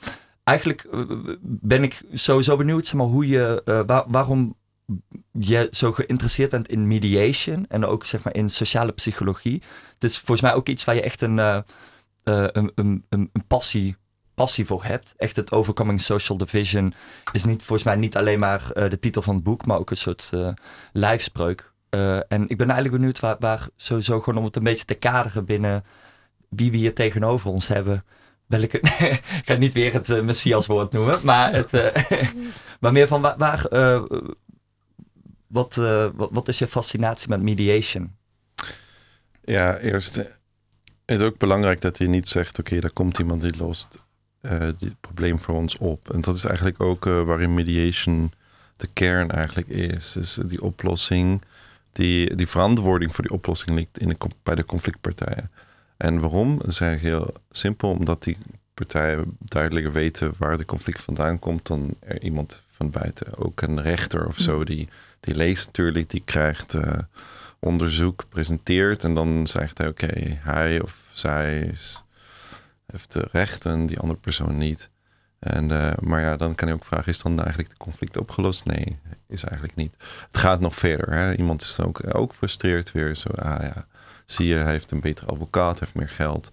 [0.44, 0.88] eigenlijk
[1.42, 4.56] ben ik sowieso benieuwd zeg maar, hoe je, waar- waarom
[5.32, 9.62] je zo geïnteresseerd bent in mediation en ook zeg maar, in sociale psychologie.
[9.94, 11.64] Het is volgens mij ook iets waar je echt een,
[12.24, 13.96] eh, een, een, een, een passie,
[14.34, 15.14] passie voor hebt.
[15.18, 16.94] Echt het Overcoming Social Division
[17.32, 19.90] is niet, volgens mij niet alleen maar eh, de titel van het boek, maar ook
[19.90, 20.50] een soort eh,
[20.94, 21.74] lijfspreuk.
[21.90, 24.94] Eh, en ik ben eigenlijk benieuwd waar, waar sowieso gewoon om het een beetje te
[24.94, 25.84] kaderen binnen
[26.50, 28.04] wie we hier tegenover ons hebben.
[28.46, 28.80] Welke,
[29.42, 32.32] ik ga niet weer het uh, Messiaswoord noemen, maar, het, eh,
[32.80, 34.04] maar meer van waar, waar eh,
[35.48, 38.16] wat, eh, wat, wat is je fascinatie met mediation?
[39.44, 40.41] Ja, eerst
[41.12, 44.00] eh, is het ook belangrijk dat je niet zegt: oké, daar komt iemand die lost
[44.42, 46.14] eh dit probleem voor ons op.
[46.14, 48.32] En dat is eigenlijk ook eh, waarin mediation
[48.78, 50.12] de kern eigenlijk is.
[50.12, 51.42] Dus die oplossing,
[51.92, 55.52] die, die verantwoording voor die oplossing ligt in de, bij de conflictpartijen.
[55.98, 56.58] En waarom?
[56.58, 58.38] Dat is eigenlijk heel simpel, omdat die
[58.74, 63.38] partijen duidelijker weten waar de conflict vandaan komt dan er iemand van buiten.
[63.38, 67.00] Ook een rechter of zo, die, die leest natuurlijk, die krijgt eh,
[67.62, 72.04] onderzoek, presenteert en dan zegt hij oké, hij of zij is,
[72.86, 74.90] heeft de rechten, die andere persoon niet.
[75.40, 78.66] En, eh, maar ja, dan kan je ook vragen, is dan eigenlijk de conflict opgelost?
[78.66, 79.96] Nee, is eigenlijk niet.
[80.28, 81.14] Het gaat nog verder.
[81.14, 81.36] Hè?
[81.36, 83.16] Iemand is dan ook, ook frustreerd weer.
[83.16, 83.86] Zo, ah ja,
[84.26, 86.52] zie je, hij heeft een betere advocaat, heeft meer geld.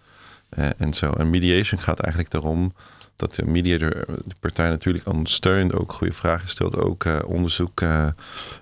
[0.49, 1.11] eh, en zo.
[1.13, 2.75] En mediation gaat eigenlijk daarom
[3.19, 8.09] dat de mediator de partij natuurlijk ondersteunt, ook goede vragen stelt, ook eh, onderzoek eh,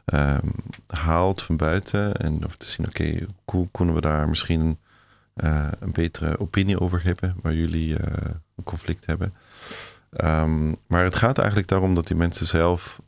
[0.04, 0.48] ehm,
[0.86, 2.16] haalt van buiten.
[2.16, 4.78] En of te zien, oké, hoe kunnen we daar misschien
[5.34, 8.00] eh, een betere opinie over hebben, waar jullie
[8.56, 9.34] een conflict hebben.
[10.10, 13.00] Ehm, maar het gaat eigenlijk daarom dat die mensen zelf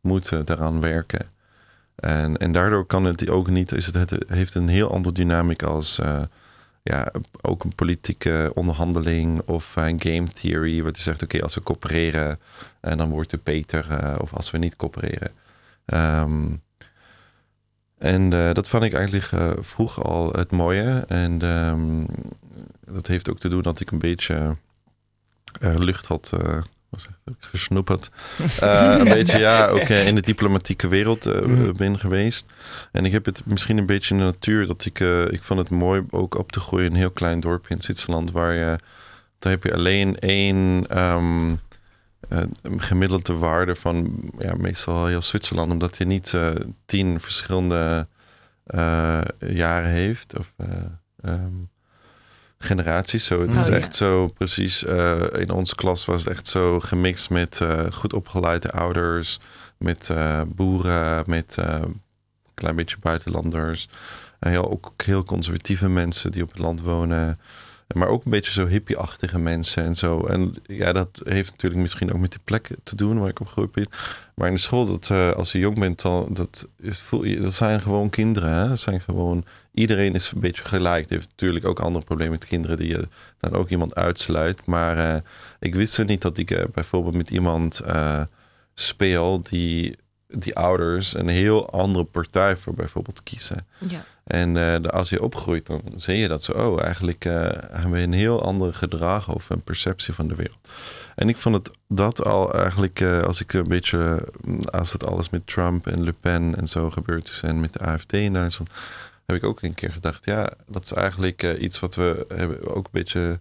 [0.00, 1.26] moeten daaraan werken.
[1.94, 5.62] En, en daardoor kan het ook niet, is het, het heeft een heel andere dynamiek
[5.62, 6.00] als
[6.86, 11.62] ja, ook een politieke onderhandeling of een game theory, wat je zegt, oké, als we
[11.62, 12.38] coöpereren,
[12.80, 15.30] en dan wordt het beter, eh, of als we niet coöpereren.
[15.84, 16.46] Ehm,
[17.98, 21.04] en eh, dat vond ik eigenlijk eh, vroeg al het mooie.
[21.08, 22.04] En ehm,
[22.84, 24.56] dat heeft ook te doen dat ik een beetje
[25.60, 26.32] eh, lucht had
[26.94, 28.10] uh, gesnoeperd.
[28.62, 32.46] Uh, een beetje, ja, ook uh, in de diplomatieke wereld uh, ben geweest.
[32.92, 35.70] En ik heb het misschien een beetje in de natuur dat ik, ik vond het
[35.70, 38.78] mooi ook op te groeien in een heel klein dorpje in Zwitserland, waar je,
[39.38, 41.58] daar heb je alleen één um,
[42.76, 46.34] gemiddelde waarde van, ja, meestal heel Zwitserland, omdat je niet
[46.84, 48.06] tien verschillende
[49.38, 50.38] jaren heeft.
[50.38, 50.54] Of,
[51.24, 51.70] um,
[52.58, 53.24] generaties.
[53.24, 54.06] Zo, het is oh, echt ja.
[54.06, 54.84] zo precies.
[54.84, 59.40] Uh, in onze klas was het echt zo gemixt met uh, goed opgeleide ouders,
[59.78, 62.02] met uh, boeren, met een
[62.54, 63.88] klein beetje buitenlanders.
[64.40, 67.38] heel, ook heel conservatieve mensen die op het land wonen.
[67.94, 70.26] Maar ook een beetje zo hippie-achtige mensen en zo.
[70.26, 73.72] En ja, dat heeft natuurlijk misschien ook met die plek te doen waar ik opgegroeid
[73.72, 73.88] ben.
[74.34, 77.08] Maar in de school, dat, als je jong bent, dan, dat, is,
[77.40, 78.50] dat zijn gewoon kinderen.
[78.50, 78.68] Hè?
[78.68, 79.44] Dat zijn gewoon,
[79.76, 81.02] iedereen is een beetje gelijk.
[81.02, 83.08] Het heeft natuurlijk ook andere problemen met kinderen die je
[83.40, 84.66] dan ook iemand uitsluit.
[84.66, 85.20] Maar uh,
[85.60, 87.80] ik wist zo niet dat ik uh, bijvoorbeeld met iemand
[88.74, 89.96] speel die,
[90.28, 93.66] die ouders een heel andere partij voor bijvoorbeeld kiezen.
[93.78, 94.04] Ja.
[94.26, 96.52] En uh, als je opgroeit, dan zie je dat zo.
[96.52, 97.32] Oh, eigenlijk uh,
[97.70, 100.58] hebben we een heel ander gedrag of een perceptie van de wereld.
[101.14, 104.28] En ik vond het dat al eigenlijk, uh, als ik een beetje,
[104.70, 107.78] als het alles met Trump en Le Pen en zo gebeurd is en met de
[107.78, 108.70] AFD in Duitsland,
[109.26, 112.84] heb ik ook een keer gedacht, ja, dat is eigenlijk iets wat we hebben ook
[112.84, 113.40] een beetje,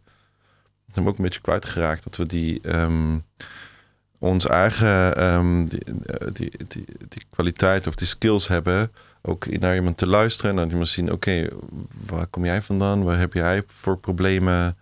[0.91, 3.23] hebben ook een beetje kwijtgeraakt, dat we die um,
[4.19, 8.91] ons eigen ehm, die, eh, die, die, die kwaliteit of die skills hebben.
[9.21, 11.47] Ook naar iemand te luisteren en dan iemand zien, oké,
[12.05, 13.03] waar kom jij vandaan?
[13.03, 14.77] Waar heb jij voor problemen?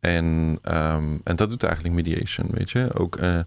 [0.00, 2.94] En, ehm, en dat doet eigenlijk mediation, weet je.
[2.94, 3.40] Ook, eh,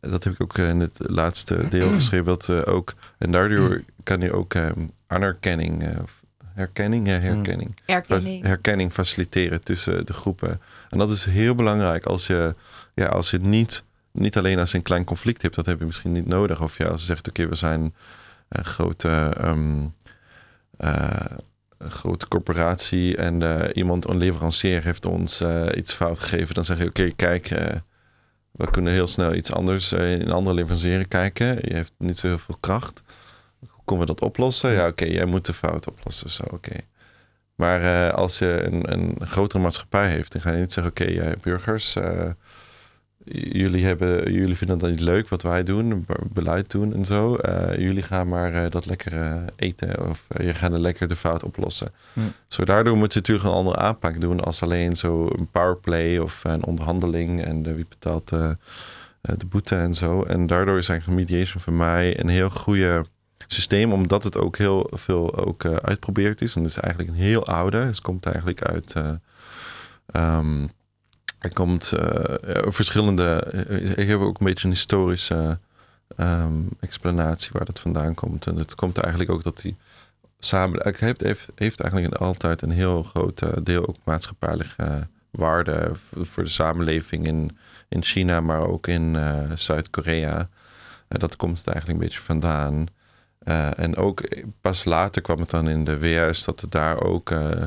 [0.00, 2.26] dat heb ik ook in het laatste deel geschreven.
[2.26, 5.98] Dat, eh, ook, en daardoor kan je ook ehm, anerkenning, eh,
[6.58, 8.44] herkenning, ja, herkenning, Erkenning.
[8.44, 10.60] herkenning faciliteren tussen de groepen.
[10.90, 12.54] En dat is heel belangrijk als je,
[12.94, 15.84] ja, als je niet, niet alleen als je een klein conflict hebt, dat heb je
[15.86, 16.62] misschien niet nodig.
[16.62, 17.94] Of ja, als je zegt, oké, we zijn
[18.48, 19.84] een grote, ehm,
[20.76, 21.24] eh,
[21.78, 26.54] een grote corporatie en eh, iemand, een leverancier, heeft ons eh, iets fout gegeven.
[26.54, 27.48] Dan zeg je, oké, kijk,
[28.50, 31.46] we kunnen heel snel iets anders in een andere leverancier kijken.
[31.46, 33.02] Je heeft niet zo heel veel kracht.
[33.88, 34.70] Kunnen we dat oplossen?
[34.72, 36.30] Ja, oké, jij moet de fout oplossen.
[36.30, 36.76] Zo, oké.
[37.54, 41.04] Maar eh, als je een, een grotere maatschappij heeft, dan ga je niet zeggen: Oké,
[41.04, 42.30] jij burgers, eh,
[43.52, 47.34] jullie, hebben, jullie vinden dat niet leuk wat wij doen, be- beleid doen en zo.
[47.36, 51.90] Eh, jullie gaan maar dat lekker eten of je gaat er lekker de fout oplossen.
[52.12, 52.20] Hm.
[52.48, 56.44] Zo daardoor moet je natuurlijk een andere aanpak doen als alleen zo een powerplay of
[56.44, 60.22] een onderhandeling en wie betaalt de boete en zo.
[60.22, 63.04] En daardoor is eigenlijk mediation voor mij een heel goede
[63.52, 66.54] systeem, omdat het ook heel veel ook, eh, uitgeprobeerd is.
[66.54, 67.78] En het is eigenlijk een heel oude.
[67.78, 68.94] Het komt eigenlijk uit.
[71.38, 73.52] er komt eh, verschillende.
[73.96, 75.58] ik heb ook een beetje een historische
[76.16, 78.46] ehm, explanatie waar dat vandaan komt.
[78.46, 79.76] En het komt eigenlijk ook dat die
[80.38, 86.50] samenleving heeft, heeft, heeft eigenlijk altijd een heel groot deel ook maatschappijlijke waarde voor de
[86.50, 87.58] samenleving in,
[87.88, 89.16] in China, maar ook in
[89.54, 90.48] Zuid-Korea.
[91.08, 92.86] Eh, dat komt het eigenlijk een beetje vandaan.
[93.48, 97.02] Eh, en ook eh, pas later kwam het dan in de VS dat het daar
[97.02, 97.62] ook, eh,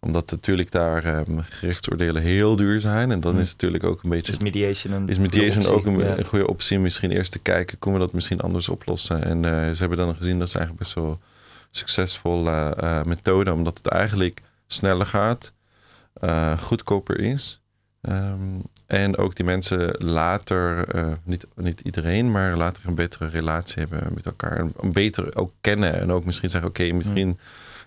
[0.00, 3.10] omdat natuurlijk daar ehm, gerechtsoordelen heel duur zijn.
[3.10, 3.40] En dan Hmm.
[3.40, 6.08] is het natuurlijk ook een beetje Is mediation een is mediation ook een, optie?
[6.08, 6.18] Ja.
[6.18, 6.78] een goede optie.
[6.78, 9.22] Misschien eerst te kijken, kunnen we dat misschien anders oplossen?
[9.22, 11.20] En ze hebben dan gezien dat is eigenlijk best wel
[11.70, 12.76] succesvolle
[13.06, 15.52] methode, omdat het eigenlijk sneller gaat,
[16.60, 17.60] goedkoper is.
[18.00, 23.78] Ehm, en ook die mensen later, eh, niet, niet iedereen, maar later een betere relatie
[23.82, 24.56] hebben met elkaar.
[24.58, 26.00] En een beter ook kennen.
[26.00, 27.38] En ook misschien zeggen, oké, misschien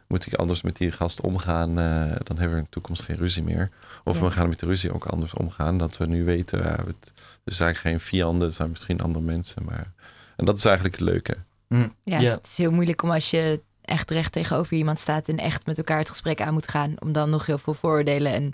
[0.08, 1.80] moet ik anders met die gast omgaan.
[1.80, 3.70] eh, dan hebben we in de toekomst geen ruzie meer.
[4.04, 4.24] Of Ja.
[4.24, 5.78] we gaan met de ruzie ook anders omgaan.
[5.78, 9.64] Dat we nu weten, ja, het, er zijn geen vijanden, er zijn misschien andere mensen.
[9.66, 9.91] Maar...
[10.36, 11.36] En dat is eigenlijk het leuke.
[11.68, 11.88] Hm.
[12.04, 12.32] Ja, Ja.
[12.32, 15.78] het is heel moeilijk om als je echt recht tegenover iemand staat en echt met
[15.78, 18.52] elkaar het gesprek aan moet gaan, om dan nog heel veel vooroordelen en,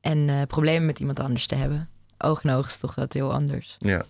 [0.00, 1.88] en eh, problemen met iemand anders te hebben.
[2.18, 3.76] Oog in oog is toch wat heel anders.
[3.78, 4.04] Ja.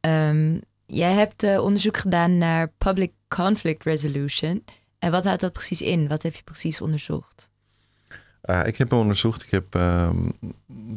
[0.00, 4.64] Ehm, jij hebt eh, onderzoek gedaan naar public conflict resolution.
[4.98, 6.08] En wat houdt dat precies in?
[6.08, 7.50] Wat heb je precies onderzocht?
[8.44, 10.32] Uh, ik heb onderzocht, ik heb um,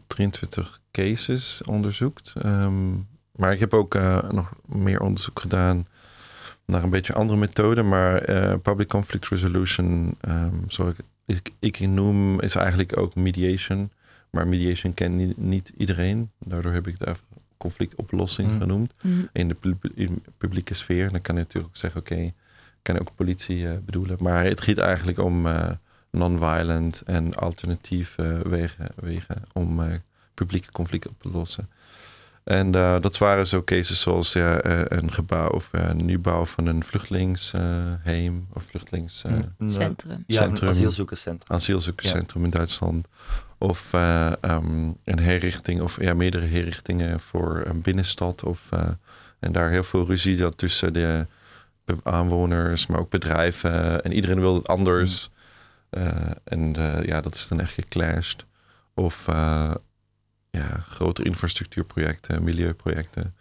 [0.07, 2.34] 23 cases onderzocht.
[2.45, 3.07] Um,
[3.38, 5.88] maar ik heb ook uh, nog meer onderzoek gedaan
[6.65, 7.88] naar een beetje andere methoden.
[7.88, 13.91] Maar uh, public conflict resolution, um, zoals ik, ik, ik noem, is eigenlijk ook mediation.
[14.30, 16.32] Maar mediation kent niet, niet iedereen.
[16.39, 17.19] Daardoor heb ik daar
[17.57, 18.59] conflictoplossing mm.
[18.59, 18.93] genoemd.
[19.01, 19.30] Mm.
[19.32, 21.11] In de pub in publieke sfeer.
[21.11, 22.34] Dan kan je natuurlijk ook zeggen, oké, okay,
[22.82, 24.17] kan je ook politie uh, bedoelen.
[24.19, 25.69] Maar het gaat eigenlijk om uh,
[26.11, 29.93] non-violent en alternatieve wegen, wegen om uh,
[30.34, 31.69] publieke conflicten op te lossen.
[32.48, 36.84] En uh, dat waren zo cases zoals ja, een gebouw of een nieuwbouw van een
[36.84, 40.24] vluchtelingsheim of vluchtelingscentrum.
[40.28, 41.58] ja, een asielzoekerscentrum.
[41.58, 42.48] Asielzoekerscentrum ja.
[42.48, 43.08] in Duitsland.
[43.58, 48.43] Of uh, um, een herrichting of ja, meerdere herrichtingen voor een binnenstad.
[48.43, 48.89] Of, uh,
[49.39, 51.26] en daar heel veel ruzie dat tussen de
[52.04, 54.04] aanwoners, maar ook bedrijven.
[54.04, 55.30] En iedereen wil het anders.
[55.91, 56.02] Mm.
[56.02, 56.12] Uh,
[56.43, 56.74] en
[57.06, 58.45] ja, dat is dan echt geclashed.
[58.93, 59.28] Of
[60.58, 63.34] ja, grote infrastructuurprojecten, milieuprojecten.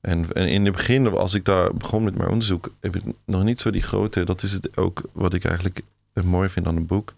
[0.00, 3.60] En, in het begin, als ik daar begon met mijn onderzoek, heb ik nog niet
[3.60, 4.24] zo die grote.
[4.24, 5.80] Dat is het ook wat ik eigenlijk
[6.22, 7.14] mooi vind aan het boek.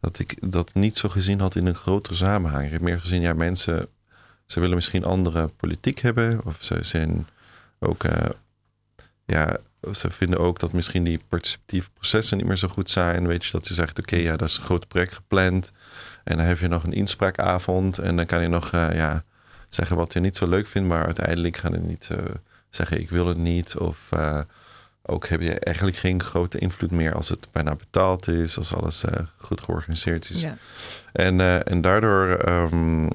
[0.00, 2.64] Dat ik dat niet zo gezien had in een grotere samenhang.
[2.64, 3.88] Ik heb meer gezien, ja, mensen,
[4.46, 6.44] ze willen misschien andere politiek hebben.
[6.44, 7.26] Of ze zijn
[7.78, 8.28] ook, uh,
[9.24, 9.56] ja,
[9.94, 13.26] ze vinden ook dat misschien die participatieve processen niet meer zo goed zijn.
[13.26, 15.72] Weet je, dat ze zegt, oké, ja, dat is een groot project gepland.
[16.24, 17.98] En dan heb je nog een inspraakavond.
[17.98, 19.22] En dan kan je nog, uh, ja,
[19.68, 20.88] zeggen wat je niet zo leuk vindt.
[20.88, 22.18] Maar uiteindelijk gaan je niet uh,
[22.68, 23.76] zeggen, ik wil het niet.
[23.76, 24.40] Of uh,
[25.02, 28.56] ook heb je eigenlijk geen grote invloed meer als het bijna betaald is.
[28.56, 29.04] Als alles
[29.36, 30.40] goed georganiseerd is.
[30.40, 30.56] Ja.
[31.12, 32.48] En, en daardoor...
[32.48, 33.08] Um,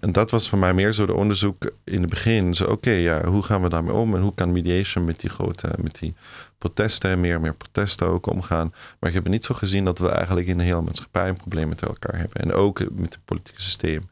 [0.00, 2.54] en dat was voor mij meer zo de onderzoek in het begin.
[2.54, 4.14] Zo, oké, ja, hoe gaan we daarmee om?
[4.14, 6.14] En hoe kan mediation met die grote, met die
[6.58, 8.74] protesten, meer en meer protesten ook omgaan?
[8.98, 11.68] Maar ik heb niet zo gezien dat we eigenlijk in de hele maatschappij een probleem
[11.68, 12.42] met elkaar hebben.
[12.42, 14.08] En ook met het politieke systeem.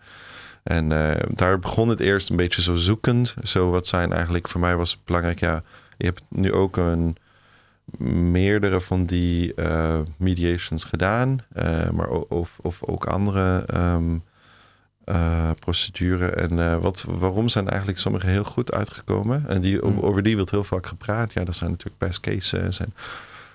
[0.63, 3.35] En eh, daar begon het eerst een beetje zo zoekend.
[3.43, 5.63] Zo wat zijn eigenlijk, voor mij was het belangrijk, ja,
[5.97, 7.17] je hebt nu ook een
[8.31, 14.15] meerdere van die eh, mediations gedaan, eh, maar of, of ook andere ehm
[15.07, 16.31] eh, procedure.
[16.31, 19.49] En eh, wat, waarom zijn eigenlijk sommige heel goed uitgekomen?
[19.49, 20.01] En die, Hmm.
[20.01, 21.33] over die wordt heel vaak gepraat.
[21.33, 22.81] Ja, dat zijn natuurlijk best cases.
[22.81, 22.95] En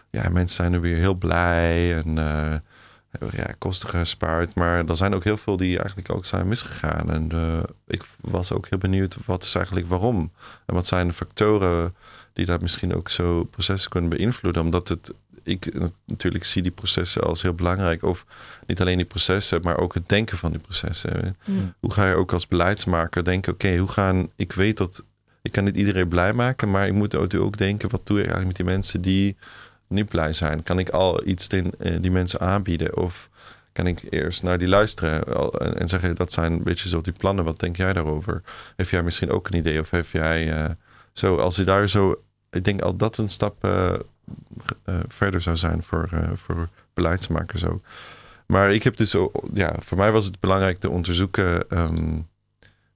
[0.10, 2.54] ja, mensen zijn er weer heel blij en eh,
[3.32, 4.56] ja, kosten gespaard.
[4.56, 7.12] Maar er zijn ook heel veel die eigenlijk ook zijn misgegaan.
[7.12, 7.32] En
[7.88, 10.32] ik was ook heel benieuwd, wat is eigenlijk waarom?
[10.66, 11.96] En wat zijn de factoren
[12.34, 14.62] die dat misschien ook zo processen kunnen beïnvloeden?
[14.62, 15.14] Omdat het,
[15.44, 15.74] ik
[16.06, 18.04] natuurlijk zie die processen als heel belangrijk.
[18.04, 18.26] Of
[18.68, 21.36] niet alleen die processen, maar ook het denken van die processen.
[21.46, 21.74] Mm.
[21.80, 25.04] Hoe ga je ook als beleidsmaker denken, oké, hoe gaan, ik weet dat,
[25.42, 28.26] ik kan niet iedereen blij maken, maar ik moet ook, ook denken, wat doe ik
[28.26, 29.38] eigenlijk met die mensen die
[29.88, 30.64] niet blij zijn?
[30.64, 32.98] Kan ik al iets den, eh, die mensen aanbieden?
[32.98, 33.30] Of
[33.72, 37.14] kan ik eerst naar die luisteren en en zeggen, dat zijn een beetje zo die
[37.14, 38.42] plannen, wat denk jij daarover?
[38.76, 39.80] Heb jij misschien ook een idee?
[39.80, 40.70] Of heb jij, eh,
[41.14, 43.94] zo, als je daar zo, ik denk al dat een stap eh,
[45.08, 47.84] verder zou zijn voor, eh, voor beleidsmakers ook.
[48.46, 49.16] Maar ik heb dus,
[49.54, 52.20] ja, voor mij was het belangrijk te onderzoeken ehm,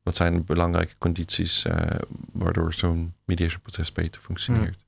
[0.06, 2.00] wat zijn de belangrijke condities eh,
[2.32, 4.86] waardoor zo'n mediation proces beter functioneert.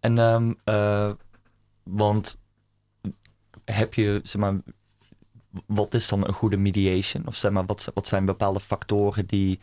[0.00, 1.12] En ehm, eh,
[1.82, 2.36] want
[3.64, 4.60] heb je, zeg maar,
[5.66, 7.26] wat is dan een goede mediation?
[7.26, 9.60] Of zeg maar, wat, wat zijn bepaalde factoren die,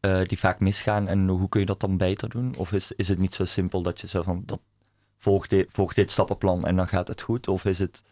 [0.00, 2.56] eh, die vaak misgaan en hoe kun je dat dan beter doen?
[2.56, 4.60] Of is, is het niet zo simpel dat je zo van, dat,
[5.22, 7.48] volg, dit, volg dit stappenplan en dan gaat het goed?
[7.48, 8.04] Of is het,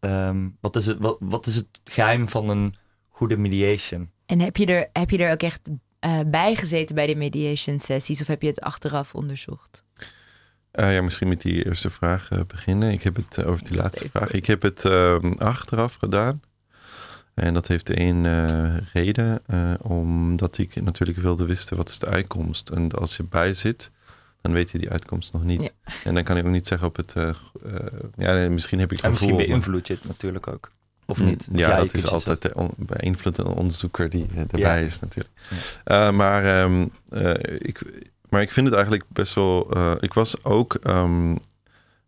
[0.00, 2.74] ehm, wat, is het wat, wat is het geheim van een
[3.08, 4.10] goede mediation?
[4.26, 7.80] En heb je er, heb je er ook echt eh, bij gezeten bij de mediation
[7.80, 9.84] sessies of heb je het achteraf onderzocht?
[10.70, 12.92] Eh, ja, misschien met die eerste vraag eh, beginnen.
[12.92, 14.30] Ik heb het over die laatste vraag.
[14.30, 16.40] Ik heb het ehm, achteraf gedaan.
[17.34, 22.06] En dat heeft één eh, reden, eh, omdat ik natuurlijk wilde wisten wat is de
[22.06, 22.68] uitkomst.
[22.68, 23.90] En als je bij zit,
[24.44, 25.62] dan weet je die uitkomst nog niet.
[25.62, 25.68] Ja.
[26.04, 27.34] En dan kan ik ook niet zeggen op het, eh, eh,
[28.16, 30.70] ja, misschien heb ik En misschien gevoel, maar- beïnvloed je het natuurlijk ook.
[31.06, 31.48] Of niet?
[31.52, 34.86] Of Ja, dat is altijd de on, beïnvloedende onderzoeker die eh, erbij Ja.
[34.86, 35.34] is natuurlijk.
[35.84, 39.70] Eh, maar, ehm, eh, ik, maar ik vind het eigenlijk best wel...
[39.70, 40.74] eh, ik was ook...
[40.74, 41.32] ehm,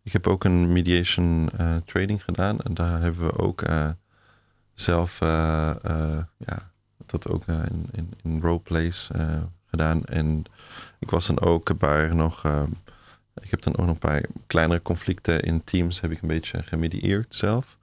[0.03, 2.59] ik heb ook een mediation eh, training gedaan.
[2.59, 3.89] En daar hebben we ook eh,
[4.73, 5.19] zelf...
[5.19, 6.71] ja,
[7.05, 10.05] dat ook in, in, in roleplays eh, gedaan.
[10.05, 10.43] En
[10.99, 12.43] ik was dan ook bij nog...
[12.43, 12.71] ehm,
[13.41, 16.01] ik heb dan ook nog bij kleinere conflicten in teams...
[16.01, 17.77] heb ik een beetje gemedieerd zelf.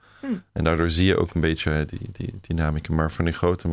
[0.53, 2.95] En daardoor zie je ook een beetje die, die dynamica.
[2.95, 3.69] Maar van die grote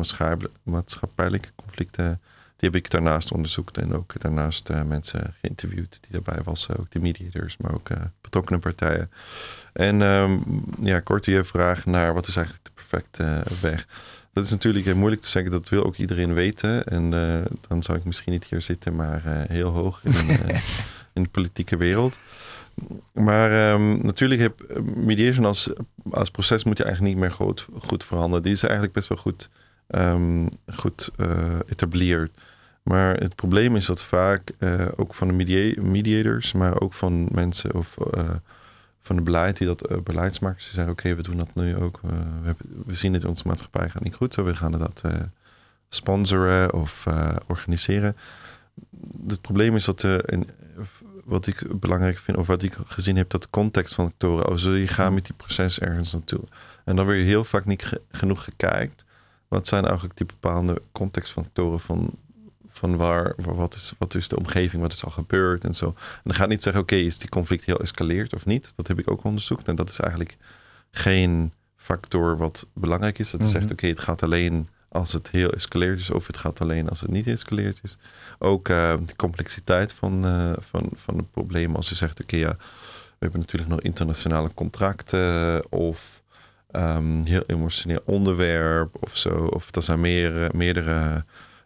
[0.62, 2.20] maatschappelijke conflicten,
[2.56, 3.78] die heb ik daarnaast onderzocht.
[3.78, 6.68] En ook daarnaast eh, mensen geïnterviewd die daarbij was.
[6.70, 9.10] Ook de mediators, maar ook eh, betrokkenen partijen.
[9.72, 10.38] En ehm,
[10.80, 13.86] ja, kort je vraag naar wat is eigenlijk de perfecte eh, weg.
[14.32, 16.84] Dat is natuurlijk heel moeilijk te zeggen, dat wil ook iedereen weten.
[16.84, 20.60] En eh, dan zou ik misschien niet hier zitten, maar eh, heel hoog in, eh,
[21.14, 22.18] in de politieke wereld.
[23.12, 25.70] Maar ehm, natuurlijk heb eh, mediation als,
[26.10, 28.42] als proces moet je eigenlijk niet meer goed, goed veranderen.
[28.42, 29.48] Die is eigenlijk best wel goed,
[29.86, 32.30] ehm, goed eh etableerd.
[32.82, 37.28] Maar het probleem is dat vaak eh, ook van de media- mediators, maar ook van
[37.32, 38.30] mensen of eh,
[39.04, 42.00] van de beleid die dat eh, beleidsmakers die zeggen: oké, we doen dat nu ook.
[42.04, 44.72] eh, we, hebben, we zien het in onze maatschappij gaat niet goed, zo we gaan
[44.72, 45.12] dat eh,
[45.88, 47.06] sponsoren of
[47.46, 48.16] organiseren.
[49.26, 50.46] Het probleem is dat, en,
[51.24, 54.44] wat ik belangrijk vind, of wat ik gezien heb, dat context van actoren.
[54.46, 56.40] Als je gaat met die proces ergens naartoe.
[56.84, 59.04] En dan weer heel vaak niet ge- genoeg gekijkt.
[59.48, 62.18] Wat zijn eigenlijk die bepaalde contextfactoren van, van
[62.96, 65.86] waar, waar- wat, is, wat is de omgeving, wat is al gebeurd en zo.
[65.86, 68.72] En dan gaat niet zeggen, oké, is die conflict heel escaleerd of niet?
[68.76, 69.68] Dat heb ik ook onderzocht.
[69.68, 70.36] En dat is eigenlijk
[70.90, 73.30] geen factor wat belangrijk is.
[73.30, 73.58] Dat is Mhm.
[73.58, 77.00] zegt, oké, het gaat alleen als het heel escaleerd is, of het gaat alleen als
[77.00, 77.96] het niet escaleerd is.
[78.38, 81.76] Ook eh, de complexiteit van, eh, van, van het probleem.
[81.76, 86.22] Als je zegt, oké, ja, we hebben natuurlijk nog internationale contracten of
[86.70, 89.30] ehm, heel emotioneel onderwerp of zo.
[89.44, 91.24] Of er zijn meer, meerdere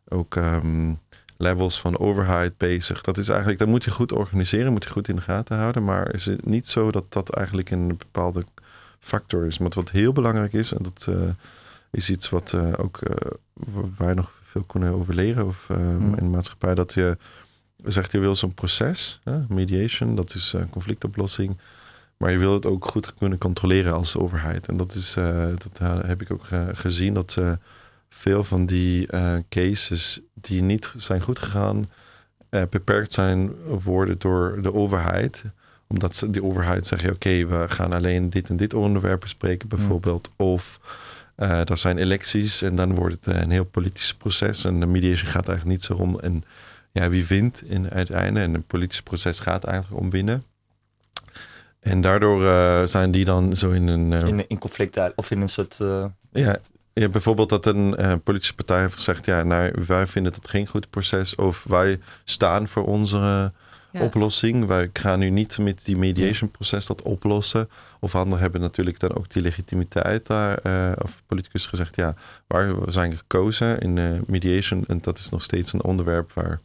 [0.08, 0.92] ook ehm,
[1.36, 3.02] levels van overheid bezig.
[3.02, 5.84] Dat is eigenlijk, dat moet je goed organiseren, moet je goed in de gaten houden.
[5.84, 8.44] Maar is het niet zo dat dat eigenlijk een bepaalde
[9.00, 9.58] factor is.
[9.58, 11.28] Maar wat heel belangrijk is, en dat eh,
[11.96, 13.32] is iets wat eh, ook eh,
[13.96, 16.08] wij nog veel kunnen over leren of, eh, Mm.
[16.14, 17.18] in de maatschappij, dat je
[17.84, 21.58] zegt je wil zo'n proces, hè, mediation, dat is conflictoplossing.
[22.16, 24.68] Maar je wil het ook goed kunnen controleren als overheid.
[24.68, 25.14] En dat, is,
[25.58, 27.36] dat heb ik ook gezien, dat
[28.16, 31.90] veel van die eh, cases die niet zijn goed gegaan,
[32.48, 35.44] eh, beperkt zijn worden door de overheid.
[35.86, 40.30] Omdat ze, die overheid zegt, oké, we gaan alleen dit en dit onderwerp bespreken bijvoorbeeld.
[40.36, 40.80] Of
[41.36, 44.64] Uh, er zijn electies en dan wordt het een heel politisch proces.
[44.64, 46.44] En de mediation gaat eigenlijk niet zo om en,
[46.92, 48.46] ja, wie wint in uiteindelijk.
[48.46, 50.44] En een politisch proces gaat eigenlijk om winnen.
[51.80, 54.12] En daardoor uh, zijn die dan zo in een...
[54.12, 55.76] Uh, in, in conflict of in een soort...
[56.32, 56.58] ja,
[57.00, 59.26] ja, bijvoorbeeld dat een politische partij heeft gezegd...
[59.26, 61.34] ja, nou, wij vinden het geen goed proces...
[61.34, 63.52] of wij staan voor onze
[64.00, 64.66] oplossing.
[64.66, 67.68] Wij gaan nu niet met die mediation proces dat oplossen.
[68.00, 70.58] Of anderen hebben natuurlijk dan ook die legitimiteit daar.
[70.62, 72.14] Uh, of politicus gezegd, ja,
[72.46, 74.84] waar we zijn gekozen in uh, mediation.
[74.86, 76.60] En dat is nog steeds een onderwerp waar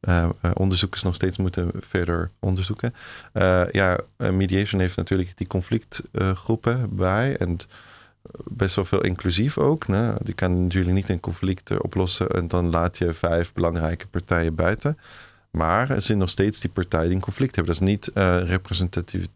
[0.00, 2.94] uh, onderzoekers nog steeds moeten verder onderzoeken.
[3.70, 7.36] ja, mediation heeft natuurlijk die conflictgroepen bij.
[7.36, 7.58] En
[8.44, 9.88] best wel veel inclusief ook.
[9.88, 10.14] Ne?
[10.22, 14.98] Die kan natuurlijk niet een conflict oplossen en dan laat je vijf belangrijke partijen buiten.
[15.50, 17.74] Maar er zijn nog steeds die partijen die een conflict hebben.
[17.74, 19.26] Dat is niet uh, representatief,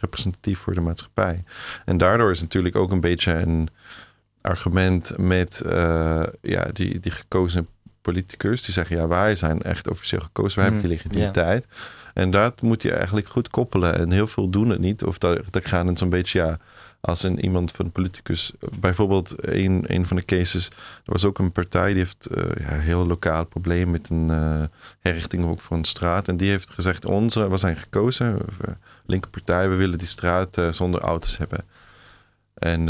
[0.00, 1.44] representatief voor de maatschappij.
[1.84, 3.68] En daardoor is natuurlijk ook een beetje een
[4.40, 7.68] argument met uh, ja, die, die gekozen
[8.02, 8.62] politicus.
[8.62, 10.60] Die zeggen, ja, wij zijn echt officieel gekozen.
[10.60, 11.66] Wij hebben die mhm, legitimiteit.
[12.14, 13.98] En dat moet je eigenlijk goed koppelen.
[13.98, 15.04] En heel veel doen het niet.
[15.04, 16.58] Of dat, dat gaan het zo'n beetje, ja
[17.04, 20.66] als een, iemand van politicus, bijvoorbeeld een, een van de cases,
[21.04, 24.62] er was ook een partij die heeft een heel lokaal probleem met een uh,
[25.00, 26.28] herrichting ook voor een straat.
[26.28, 28.38] En die heeft gezegd, onze, we zijn gekozen,
[29.06, 31.64] linkerpartij, we willen die straat zonder auto's hebben.
[32.54, 32.86] En,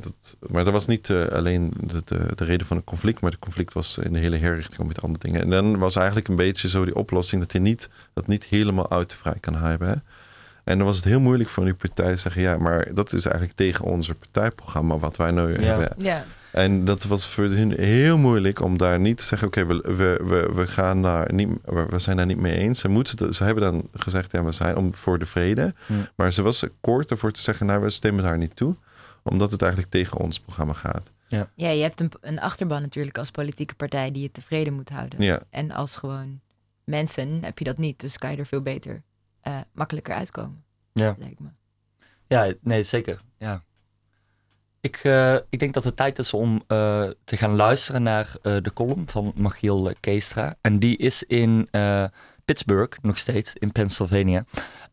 [0.00, 3.40] dat, maar dat was niet alleen de, de, de, reden van het conflict, maar het
[3.40, 5.40] conflict was in de hele herrichting met andere dingen.
[5.40, 8.88] En dan was eigenlijk een beetje zo die oplossing dat je niet, dat niet helemaal
[8.88, 9.88] autovrij kan hebben.
[9.88, 9.94] Hè?
[10.64, 13.24] En dan was het heel moeilijk voor die partij te zeggen: ja, maar dat is
[13.24, 15.92] eigenlijk tegen onze partijprogramma wat wij nu hebben.
[15.96, 16.24] Ja.
[16.52, 20.20] En dat was voor hun heel moeilijk om daar niet te zeggen: oké, we, we,
[20.24, 22.80] we, we, gaan daar niet, we zijn daar niet mee eens.
[22.80, 25.74] Ze, moeten, ze hebben dan gezegd: ja, we zijn om, voor de vrede.
[26.14, 28.76] Maar ze was kort ervoor te zeggen: nou, we stemmen daar niet toe,
[29.22, 31.10] omdat het eigenlijk tegen ons programma gaat.
[31.26, 34.90] Ja, ja je hebt een, een achterban natuurlijk als politieke partij die je tevreden moet
[34.90, 35.22] houden.
[35.22, 35.40] Ja.
[35.50, 36.40] En als gewoon
[36.84, 39.02] mensen heb je dat niet, dus kan je er veel beter
[39.48, 40.64] uh, makkelijker uitkomen.
[40.92, 41.14] Ja.
[41.18, 41.48] Lijkt me.
[42.26, 43.20] Ja, nee, zeker.
[43.38, 43.62] Ja.
[44.80, 48.70] Ik, uh, ik denk dat het tijd is om uh, te gaan luisteren naar de
[48.74, 50.56] column van Machiel Keestra.
[50.60, 51.68] En die is in
[52.44, 54.44] Pittsburgh, nog steeds, in Pennsylvania.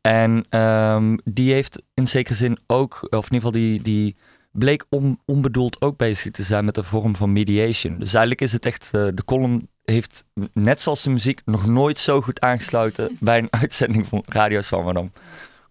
[0.02, 4.16] En um, die heeft in zekere zin ook, of in ieder geval die, die
[4.52, 7.99] bleek on, onbedoeld ook bezig te zijn met een vorm van mediation.
[7.99, 12.22] Dus eigenlijk is het echt, de column heeft net zoals de muziek nog nooit zo
[12.22, 15.12] goed aangesloten bij een uitzending van Radio Swammerdam.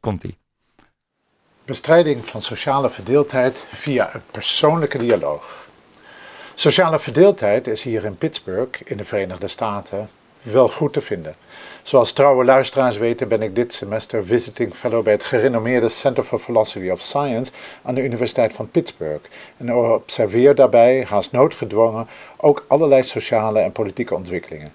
[0.00, 0.38] Komt-ie.
[1.64, 5.68] Bestrijding van sociale verdeeldheid via een persoonlijke dialoog.
[6.54, 10.10] Sociale verdeeldheid is hier in Pittsburgh in de Verenigde Staten
[10.42, 11.34] wel goed te vinden.
[11.82, 16.38] Zoals trouwe luisteraars weten ben ik dit semester visiting fellow bij het gerenommeerde Center for
[16.38, 23.02] Philosophy of Science aan de Universiteit van Pittsburgh en observeer daarbij, haast noodgedwongen, ook allerlei
[23.02, 24.72] sociale en politieke ontwikkelingen.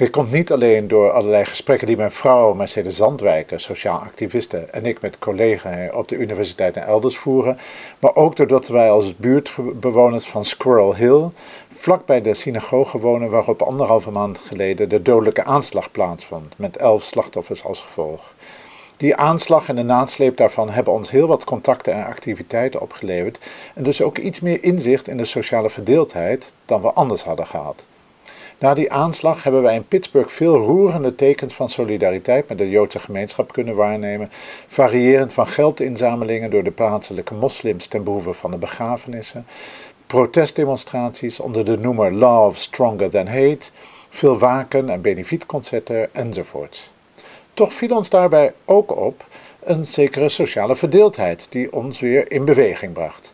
[0.00, 4.86] Dit komt niet alleen door allerlei gesprekken die mijn vrouw, Mercedes Zandwijker, sociaal activiste, en
[4.86, 7.58] ik met collega's op de universiteit en elders voeren,
[7.98, 11.28] maar ook doordat wij als buurtbewoners van Squirrel Hill
[11.70, 17.64] vlakbij de synagoge wonen waarop anderhalve maand geleden de dodelijke aanslag plaatsvond, met elf slachtoffers
[17.64, 18.34] als gevolg.
[18.96, 23.82] Die aanslag en de nasleep daarvan hebben ons heel wat contacten en activiteiten opgeleverd en
[23.82, 27.84] dus ook iets meer inzicht in de sociale verdeeldheid dan we anders hadden gehad.
[28.60, 32.98] Na die aanslag hebben wij in Pittsburgh veel roerende tekens van solidariteit met de Joodse
[32.98, 34.28] gemeenschap kunnen waarnemen,
[34.68, 39.46] variërend van geldinzamelingen door de plaatselijke moslims ten behoeve van de begrafenissen,
[40.06, 43.70] protestdemonstraties onder de noemer Love Stronger Than Hate,
[44.08, 46.92] veel waken- en benefietconcerten enzovoorts.
[47.54, 49.26] Toch viel ons daarbij ook op
[49.60, 53.32] een zekere sociale verdeeldheid die ons weer in beweging bracht.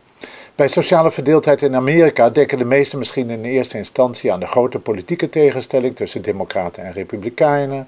[0.57, 4.79] Bij sociale verdeeldheid in Amerika denken de meesten misschien in eerste instantie aan de grote
[4.79, 7.87] politieke tegenstelling tussen Democraten en Republikeinen,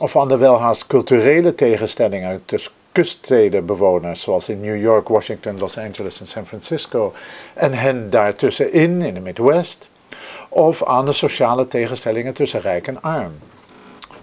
[0.00, 6.20] of aan de welhaast culturele tegenstellingen tussen kuststedenbewoners, zoals in New York, Washington, Los Angeles
[6.20, 7.12] en San Francisco,
[7.54, 9.88] en hen daartussenin in de Midwest,
[10.48, 13.32] of aan de sociale tegenstellingen tussen rijk en arm.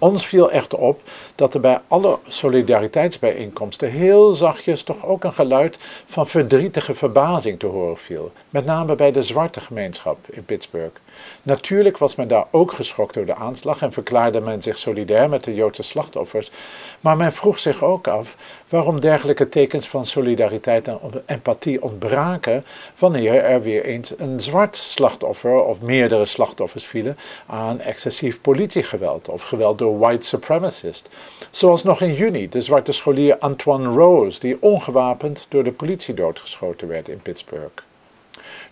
[0.00, 1.00] Ons viel echter op
[1.34, 7.66] dat er bij alle solidariteitsbijeenkomsten heel zachtjes toch ook een geluid van verdrietige verbazing te
[7.66, 8.32] horen viel.
[8.50, 11.00] Met name bij de zwarte gemeenschap in Pittsburgh.
[11.42, 15.44] Natuurlijk was men daar ook geschokt door de aanslag en verklaarde men zich solidair met
[15.44, 16.50] de Joodse slachtoffers.
[17.00, 18.36] Maar men vroeg zich ook af
[18.68, 22.64] waarom dergelijke tekens van solidariteit en empathie ontbraken
[22.98, 27.16] wanneer er weer eens een zwart slachtoffer of meerdere slachtoffers vielen
[27.46, 31.10] aan excessief politiegeweld of geweld door white supremacists.
[31.50, 36.88] Zoals nog in juni de zwarte scholier Antoine Rose die ongewapend door de politie doodgeschoten
[36.88, 37.87] werd in Pittsburgh.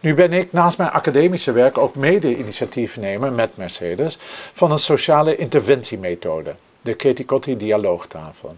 [0.00, 4.18] Nu ben ik naast mijn academische werk ook mede-initiatiefnemer met Mercedes
[4.52, 8.56] van een sociale interventiemethode, de Ketikotti Dialoogtafel.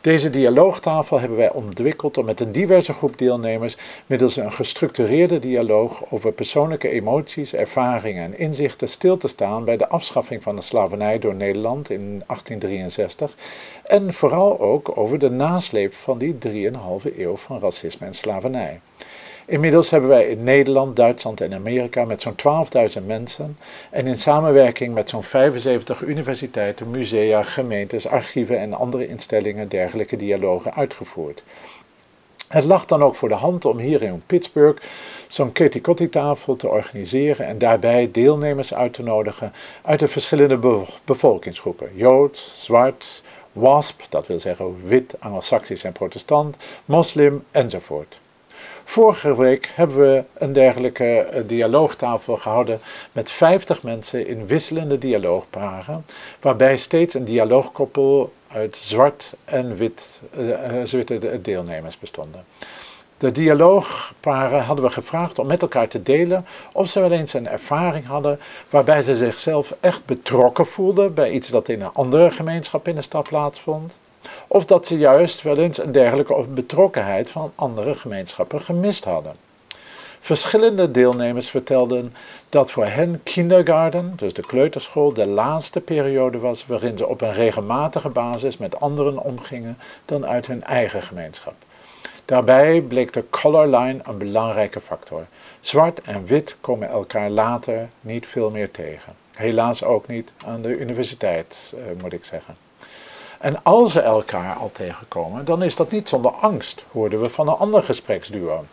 [0.00, 3.76] Deze dialoogtafel hebben wij ontwikkeld om met een diverse groep deelnemers
[4.06, 9.88] middels een gestructureerde dialoog over persoonlijke emoties, ervaringen en inzichten stil te staan bij de
[9.88, 13.36] afschaffing van de slavernij door Nederland in 1863
[13.84, 18.80] en vooral ook over de nasleep van die 3,5 eeuw van racisme en slavernij.
[19.46, 22.66] Inmiddels hebben wij in Nederland, Duitsland en Amerika met zo'n
[22.98, 23.58] 12.000 mensen
[23.90, 30.74] en in samenwerking met zo'n 75 universiteiten, musea, gemeentes, archieven en andere instellingen dergelijke dialogen
[30.74, 31.44] uitgevoerd.
[32.48, 34.82] Het lag dan ook voor de hand om hier in Pittsburgh
[35.28, 42.64] zo'n Ketikotti-tafel te organiseren en daarbij deelnemers uit te nodigen uit de verschillende bevolkingsgroepen: Joods,
[42.64, 43.22] Zwart,
[43.52, 48.20] WASP, dat wil zeggen wit, Anglo-Saxisch en Protestant, moslim enzovoort.
[48.84, 52.80] Vorige week hebben we een dergelijke eh, dialoogtafel gehouden
[53.12, 56.06] met 50 mensen in wisselende dialoogparen,
[56.40, 62.44] waarbij steeds een dialoogkoppel uit zwart en wit uh, witte deelnemers bestonden.
[63.18, 67.48] De dialoogparen hadden we gevraagd om met elkaar te delen of ze wel eens een
[67.48, 72.88] ervaring hadden waarbij ze zichzelf echt betrokken voelden bij iets dat in een andere gemeenschap
[72.88, 73.98] in de stad plaatsvond
[74.46, 79.34] of dat ze juist wel eens een dergelijke betrokkenheid van andere gemeenschappen gemist hadden.
[80.20, 82.14] Verschillende deelnemers vertelden
[82.48, 87.32] dat voor hen kindergarten, dus de kleuterschool, de laatste periode was waarin ze op een
[87.32, 91.54] regelmatige basis met anderen omgingen dan uit hun eigen gemeenschap.
[92.24, 95.26] Daarbij bleek de color line een belangrijke factor.
[95.60, 99.14] Zwart en wit komen elkaar later niet veel meer tegen.
[99.32, 102.56] Helaas ook niet aan de universiteit, eh, moet ik zeggen.
[103.44, 107.48] En als ze elkaar al tegenkomen, dan is dat niet zonder angst, hoorden we van
[107.48, 108.64] een ander gespreksduo.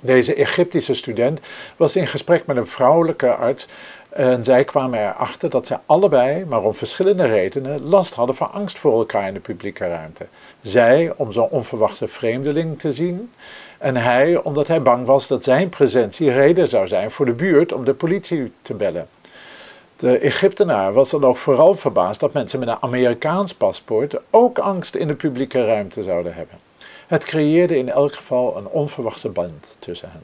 [0.00, 1.40] Deze Egyptische student
[1.76, 3.68] was in gesprek met een vrouwelijke arts
[4.10, 8.78] en zij kwamen erachter dat zij allebei, maar om verschillende redenen, last hadden van angst
[8.78, 10.26] voor elkaar in de publieke ruimte.
[10.60, 13.32] Zij om zo'n onverwachte vreemdeling te zien
[13.78, 17.72] en hij omdat hij bang was dat zijn presentie reden zou zijn voor de buurt
[17.72, 19.08] om de politie te bellen.
[19.98, 24.94] De Egyptenaar was dan ook vooral verbaasd dat mensen met een Amerikaans paspoort ook angst
[24.94, 26.58] in de publieke ruimte zouden hebben.
[27.06, 30.22] Het creëerde in elk geval een onverwachte band tussen hen.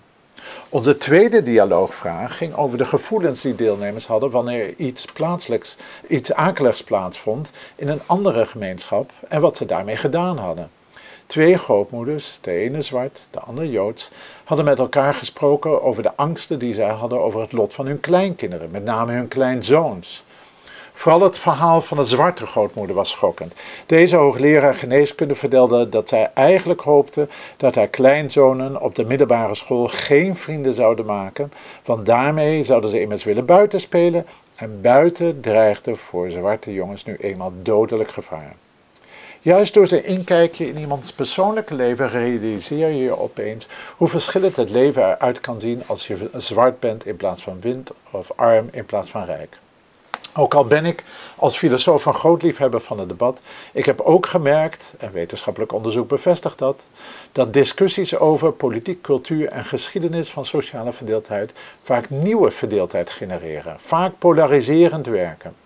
[0.68, 5.76] Onze tweede dialoogvraag ging over de gevoelens die deelnemers hadden wanneer iets plaatselijks,
[6.08, 10.70] iets akeligs plaatsvond in een andere gemeenschap en wat ze daarmee gedaan hadden.
[11.26, 14.10] Twee grootmoeders, de ene zwart, de andere joods,
[14.44, 18.00] hadden met elkaar gesproken over de angsten die zij hadden over het lot van hun
[18.00, 20.24] kleinkinderen, met name hun kleinzoons.
[20.96, 23.54] Vooral het verhaal van de zwarte grootmoeder was schokkend.
[23.86, 29.88] Deze hoogleraar geneeskunde vertelde dat zij eigenlijk hoopte dat haar kleinzonen op de middelbare school
[29.88, 31.52] geen vrienden zouden maken,
[31.84, 37.16] want daarmee zouden ze immers willen buiten spelen en buiten dreigde voor zwarte jongens nu
[37.16, 38.56] eenmaal dodelijk gevaar.
[39.45, 44.70] Juist door zijn inkijkje in iemands persoonlijke leven realiseer je je opeens hoe verschillend het
[44.70, 48.86] leven eruit kan zien als je zwart bent in plaats van wit of arm in
[48.86, 49.59] plaats van rijk.
[50.34, 51.05] Ook al ben ik
[51.36, 53.40] als filosoof een groot liefhebber van het debat,
[53.72, 56.86] ik heb ook gemerkt, en wetenschappelijk onderzoek bevestigt dat,
[57.32, 64.18] dat discussies over politiek, cultuur en geschiedenis van sociale verdeeldheid vaak nieuwe verdeeldheid genereren, vaak
[64.18, 65.63] polariserend werken.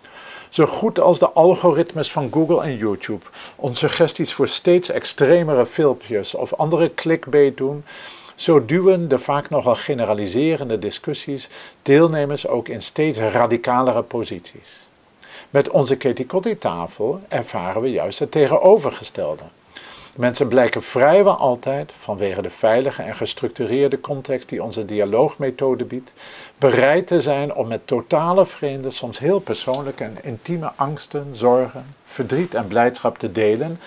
[0.49, 3.25] Zo goed als de algoritmes van Google en YouTube
[3.55, 7.83] ons suggesties voor steeds extremere filmpjes of andere clickbait doen,
[8.35, 11.49] zo duwen de vaak nogal generaliserende discussies
[11.81, 14.87] deelnemers ook in steeds radicalere posities.
[15.49, 19.43] Met onze Ketikotti-tafel ervaren we juist het tegenovergestelde.
[20.15, 26.13] Mensen blijken vrijwel altijd, vanwege de veilige en gestructureerde context die onze dialoogmethode biedt,
[26.57, 32.53] bereid te zijn om met totale vreemden soms heel persoonlijke en intieme angsten, zorgen, verdriet
[32.53, 33.79] en blijdschap te delen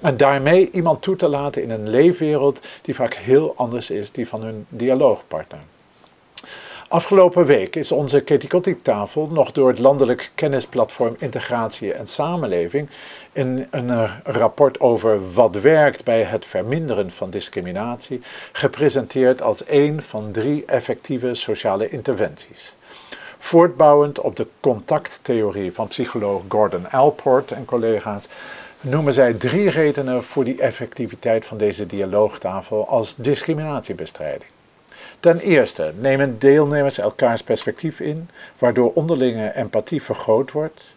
[0.00, 4.28] en daarmee iemand toe te laten in een leefwereld die vaak heel anders is die
[4.28, 5.60] van hun dialoogpartner.
[6.90, 12.88] Afgelopen week is onze Ketikotti-tafel nog door het landelijk kennisplatform Integratie en Samenleving
[13.32, 18.20] in een rapport over wat werkt bij het verminderen van discriminatie
[18.52, 22.76] gepresenteerd als een van drie effectieve sociale interventies.
[23.38, 28.28] Voortbouwend op de contacttheorie van psycholoog Gordon Alport en collega's
[28.80, 34.50] noemen zij drie redenen voor die effectiviteit van deze dialoogtafel als discriminatiebestrijding.
[35.20, 40.94] Ten eerste nemen deelnemers elkaars perspectief in, waardoor onderlinge empathie vergroot wordt.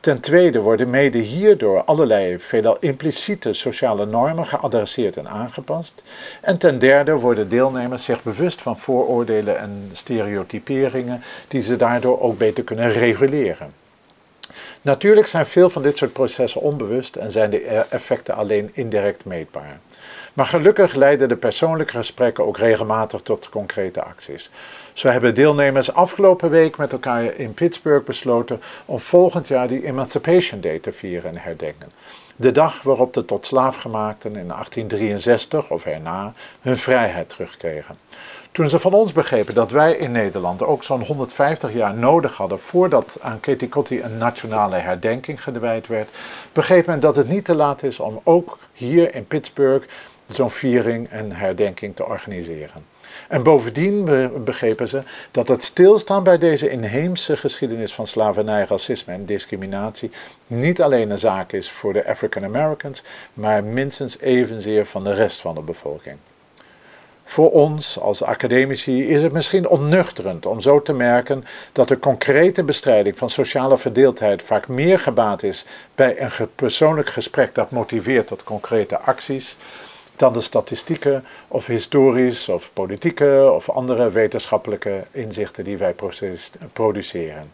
[0.00, 6.02] Ten tweede worden mede hierdoor allerlei veelal impliciete sociale normen geadresseerd en aangepast.
[6.40, 12.38] En ten derde worden deelnemers zich bewust van vooroordelen en stereotyperingen die ze daardoor ook
[12.38, 13.72] beter kunnen reguleren.
[14.82, 17.60] Natuurlijk zijn veel van dit soort processen onbewust en zijn de
[17.90, 19.80] effecten alleen indirect meetbaar.
[20.32, 24.50] Maar gelukkig leiden de persoonlijke gesprekken ook regelmatig tot concrete acties.
[24.92, 30.60] Zo hebben deelnemers afgelopen week met elkaar in Pittsburgh besloten om volgend jaar die Emancipation
[30.60, 31.92] Day te vieren en herdenken.
[32.36, 37.96] De dag waarop de tot slaafgemaakten in 1863 of erna hun vrijheid terugkregen.
[38.52, 42.60] Toen ze van ons begrepen dat wij in Nederland ook zo'n 150 jaar nodig hadden
[42.60, 46.08] voordat aan Ketikotti een nationale herdenking gewijd werd,
[46.52, 49.86] begreep men dat het niet te laat is om ook hier in Pittsburgh
[50.34, 52.84] zo'n viering en herdenking te organiseren.
[53.28, 54.04] En bovendien
[54.44, 60.10] begrepen ze dat het stilstaan bij deze inheemse geschiedenis van slavernij, racisme en discriminatie
[60.46, 63.02] niet alleen een zaak is voor de African Americans,
[63.34, 66.16] maar minstens evenzeer van de rest van de bevolking.
[67.24, 72.64] Voor ons als academici is het misschien onnuchterend om zo te merken dat de concrete
[72.64, 75.64] bestrijding van sociale verdeeldheid vaak meer gebaat is
[75.94, 79.56] bij een persoonlijk gesprek dat motiveert tot concrete acties,
[80.22, 85.94] dan de statistieken of historisch of politieke of andere wetenschappelijke inzichten die wij
[86.72, 87.52] produceren.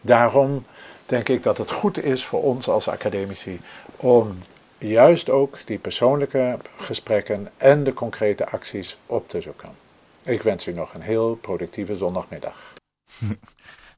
[0.00, 0.64] Daarom
[1.06, 3.60] denk ik dat het goed is voor ons als academici
[3.96, 4.38] om
[4.78, 9.70] juist ook die persoonlijke gesprekken en de concrete acties op te zoeken.
[10.22, 12.72] Ik wens u nog een heel productieve zondagmiddag.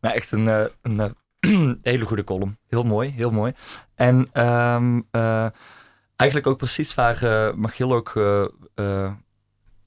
[0.00, 2.58] Nou, echt een, eh, een, een hele goede column.
[2.68, 3.52] Heel mooi, heel mooi.
[3.94, 5.06] En um,
[6.20, 9.12] eigenlijk ook precies waar uh, ook uh,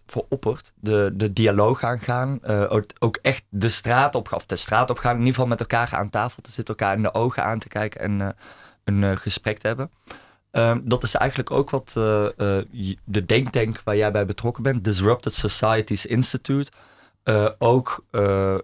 [0.06, 0.74] voor oppert.
[0.76, 2.46] De, de dialoog aangaan.
[2.46, 5.12] Ook, ook, echt de straat op, of de straat op gaan.
[5.12, 7.68] In ieder geval met elkaar aan tafel te zitten, elkaar in de ogen aan te
[7.68, 8.36] kijken en
[8.84, 9.92] een gesprek te hebben.
[10.52, 11.92] Um, dat is eigenlijk ook wat
[13.04, 16.72] de denktank waar jij bij betrokken bent, Disrupted Societies Institute,
[17.58, 18.06] ook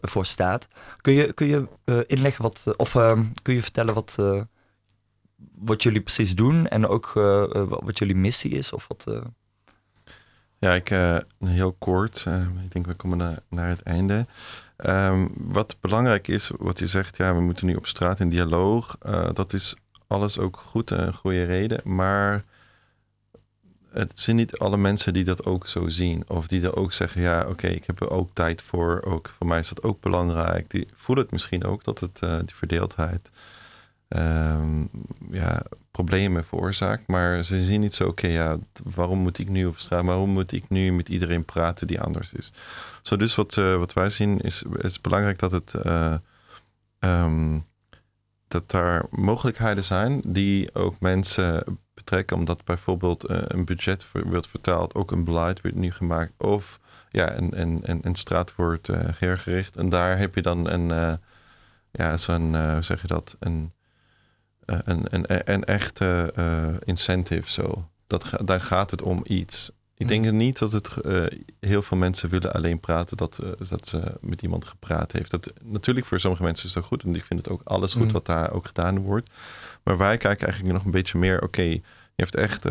[0.01, 0.67] voor staat.
[1.01, 1.67] Kun je, kun je
[2.07, 4.17] inleggen wat, of ehm, kun je vertellen wat,
[5.59, 8.73] wat jullie precies doen en ook uh, wat jullie missie is?
[8.73, 9.21] Of wat, uh...
[10.57, 10.87] Ja, ik,
[11.45, 12.25] heel kort.
[12.63, 14.25] ik denk we komen naar, naar het einde.
[14.77, 18.97] Um, wat belangrijk is, wat je zegt, ja, we moeten nu op straat in dialoog.
[19.33, 19.75] dat is
[20.07, 21.81] alles ook goed en een goede reden.
[21.83, 22.43] Maar
[23.91, 26.29] het zijn niet alle mensen die dat ook zo zien.
[26.29, 29.01] Of die er ook zeggen, ja, oké, ik heb er ook tijd voor.
[29.05, 30.69] Ook, voor mij is dat ook belangrijk.
[30.69, 33.29] Die voelen het misschien ook, dat het, die verdeeldheid
[34.17, 34.89] um,
[35.31, 37.07] ja, problemen veroorzaakt.
[37.07, 40.51] Maar ze zien niet zo, oké, ja, waarom moet ik nu op straat, waarom moet
[40.51, 42.53] ik nu met iedereen praten die anders is?
[43.01, 45.73] Zo dus wat, uh, wat wij zien is, is belangrijk dat het...
[45.85, 46.15] Uh,
[46.99, 47.63] um,
[48.47, 54.95] dat daar mogelijkheden zijn die ook mensen betrekken, omdat bijvoorbeeld uh, een budget wordt vertaald,
[54.95, 56.79] ook een beleid wordt nu gemaakt, of
[57.09, 59.75] ja, een, een, een, een straat wordt uh.
[59.75, 61.13] En daar heb je dan een, uh,
[61.91, 63.78] ja, zo'n, hoe zeg je dat, een eh,
[64.85, 67.89] een, een, een echte uh, incentive zo.
[68.07, 69.71] Dat, daar gaat het om iets.
[69.97, 70.37] Ik denk mm.
[70.37, 71.25] niet dat het uh,
[71.59, 75.31] heel veel mensen willen alleen praten dat, uh, dat ze met iemand gepraat heeft.
[75.31, 78.05] Dat, natuurlijk voor sommige mensen is dat goed en ik vind het ook alles goed
[78.05, 78.11] mm.
[78.11, 79.29] wat daar ook gedaan wordt.
[79.83, 81.81] Maar wij kijken eigenlijk nog een beetje meer, oké, je
[82.15, 82.65] hebt echt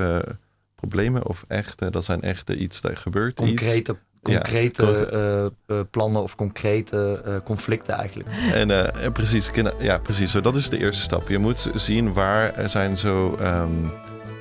[0.74, 4.01] problemen of echt, dat zijn echt iets, dat gebeurt Concrete iets
[4.35, 8.29] concrete ja, uh, plannen of concrete uh, conflicten eigenlijk.
[8.53, 10.31] En precies, ja, precies.
[10.31, 11.29] Zo, dat is de eerste stap.
[11.29, 13.93] Je moet zien waar er zijn zo um,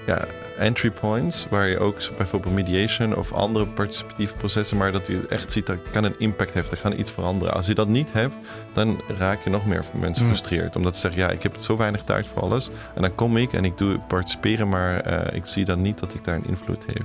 [0.05, 0.25] ja,
[0.57, 5.51] entry points, waar je ook bijvoorbeeld mediation of andere participatieve processen, maar dat je echt
[5.51, 7.53] ziet dat kan een impact heeft, dat kan iets veranderen.
[7.53, 8.35] Als je dat niet hebt,
[8.73, 10.29] dan raak je nog meer mensen mm.
[10.29, 10.75] frustreerd.
[10.75, 12.69] Omdat ze zeggen, ja, ik heb zo weinig tijd voor alles.
[12.95, 16.13] En dan kom ik en ik doe participeren, maar uh, ik zie dan niet dat
[16.13, 17.03] ik daar een invloed heb.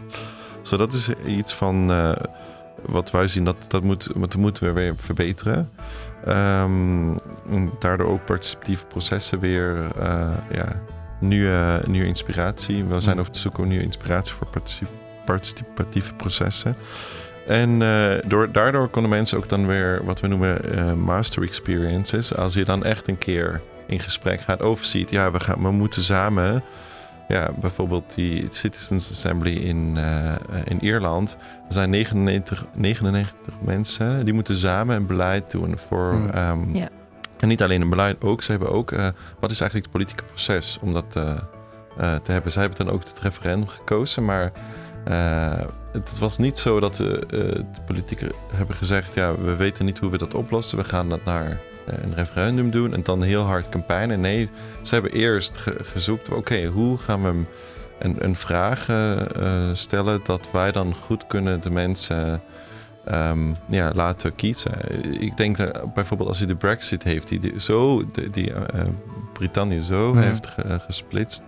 [0.62, 1.91] Zo, dat is iets van
[2.83, 5.70] wat wij zien, dat, dat, moet, dat moeten we weer verbeteren.
[6.28, 7.16] Um,
[7.78, 10.83] daardoor ook participatieve processen weer, uh, ja,
[11.20, 12.85] nieuwe, nieuwe inspiratie.
[12.85, 14.47] We zijn op zoek naar nieuwe inspiratie voor
[15.24, 16.76] participatieve processen.
[17.47, 22.35] En uh, door, daardoor konden mensen ook dan weer wat we noemen uh, master experiences.
[22.35, 26.03] Als je dan echt een keer in gesprek gaat, overziet, ja, we, gaan, we moeten
[26.03, 26.62] samen
[27.33, 31.37] ja, bijvoorbeeld die Citizens Assembly in, uh, in Ierland.
[31.66, 36.14] Er zijn 99, 99 mensen die moeten samen een beleid doen voor.
[36.14, 36.30] Mm.
[36.35, 36.89] Um,
[37.39, 38.43] En niet alleen een beleid, ook.
[38.43, 38.91] Ze hebben ook.
[38.91, 39.09] Uh,
[39.41, 41.37] wat is eigenlijk het politieke proces om dat uh,
[41.97, 42.53] te hebben?
[42.53, 44.53] Zij hebben dan ook het referendum gekozen, maar.
[45.93, 50.11] het was niet zo dat de, de politici hebben gezegd: ja, we weten niet hoe
[50.11, 50.78] we dat oplossen.
[50.78, 54.16] We gaan dat naar een referendum doen en dan heel hard campagne.
[54.16, 54.49] Nee,
[54.83, 57.45] ze hebben eerst ge gezocht, oké, hoe gaan we
[57.99, 62.43] een, een vraag uh, stellen dat wij dan goed kunnen de mensen
[63.11, 64.72] um, ja, laten kiezen.
[65.20, 68.61] Ik denk dat bijvoorbeeld als hij de Brexit heeft, die, die zo die, die uh,
[69.33, 71.43] Brittannië zo heeft ge, gesplitst.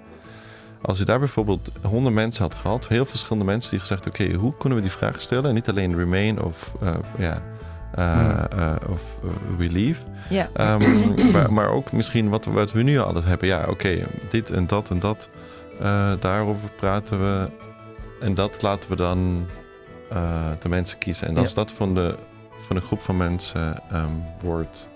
[0.82, 4.34] Als hij daar bijvoorbeeld honderd mensen had gehad, heel verschillende mensen die gezegd: oké, okay,
[4.34, 5.44] hoe kunnen we die vraag stellen?
[5.44, 6.72] En niet alleen Remain of
[7.18, 7.34] ja.
[7.34, 7.53] Uh,
[7.98, 9.18] uh, of
[9.56, 10.00] we leave.
[10.28, 10.80] Yeah.
[10.80, 13.48] Um, maar, maar, ook misschien wat, wat we nu altijd hebben.
[13.48, 15.28] Ja, oké, okay, dit en dat en dat.
[16.20, 17.50] daarover praten we.
[18.20, 19.46] En dat laten we dan
[20.12, 21.28] uh, de mensen kiezen.
[21.28, 21.54] En als ja.
[21.54, 22.16] dat van, de,
[22.58, 24.88] van een groep van mensen um, wordt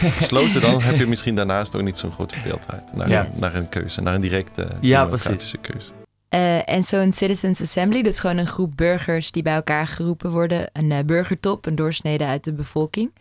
[0.00, 2.82] gesloten, dan heb je misschien daarnaast ook niet zo'n grote verdeeldheid.
[2.94, 3.24] Naar, ja.
[3.24, 5.92] een, naar een keuze, naar een directe ja, democratische keuze.
[6.36, 10.68] Uh, en zo'n Citizens Assembly, dus gewoon een groep burgers die bij elkaar geroepen worden.
[10.72, 13.12] Een uh, burgertop, een doorsnede uit de bevolking.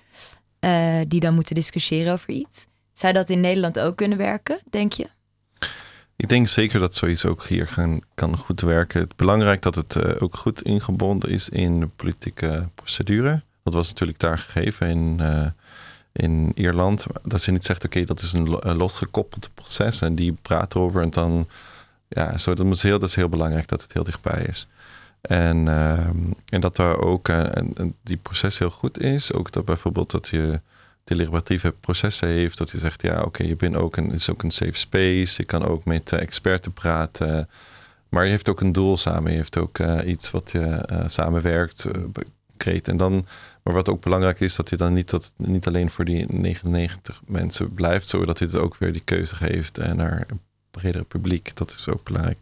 [0.59, 2.68] Uh, die dan moeten discussiëren over iets.
[2.93, 5.07] Zou dat in Nederland ook kunnen werken, denk je?
[6.16, 7.70] Ik denk zeker dat zoiets ook hier
[8.13, 8.99] kan goed werken.
[8.99, 13.41] Het is belangrijk dat het ook goed ingebonden is in de politieke procedure.
[13.63, 15.22] Dat was natuurlijk daar gegeven in,
[16.11, 17.05] in Ierland.
[17.24, 21.01] Dat ze niet zegt, oké, dat is een, een losgekoppeld proces en die praat erover
[21.01, 21.47] en dan...
[22.08, 24.68] Ja, zo, dat, is heel, dat is heel belangrijk dat het heel dichtbij is.
[25.22, 26.08] En, uh,
[26.49, 29.34] en dat daar ook en, die proces heel goed is.
[29.34, 30.62] Ook dat bijvoorbeeld dat je
[31.03, 32.58] deliberatieve processen heeft.
[32.58, 35.41] Dat je zegt, ja, oké, je bent ook een, het is ook een safe space.
[35.41, 37.49] Je kan ook met uh, experten praten.
[38.10, 39.32] Maar je heeft ook een doel samen.
[39.32, 41.86] Je heeft ook uh, iets wat je uh, samenwerkt,
[42.58, 42.88] creëert.
[42.88, 43.26] En dan,
[43.64, 47.22] maar wat ook belangrijk is, dat je dan niet, dat, niet alleen voor die 99
[47.26, 50.39] mensen blijft, zodat je het ook weer die keuze geeft naar een
[50.76, 51.51] bredere publiek.
[51.53, 52.38] Dat is ook belangrijk.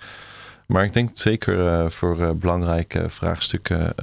[0.66, 3.94] Maar ik denk zeker voor belangrijke vraagstukken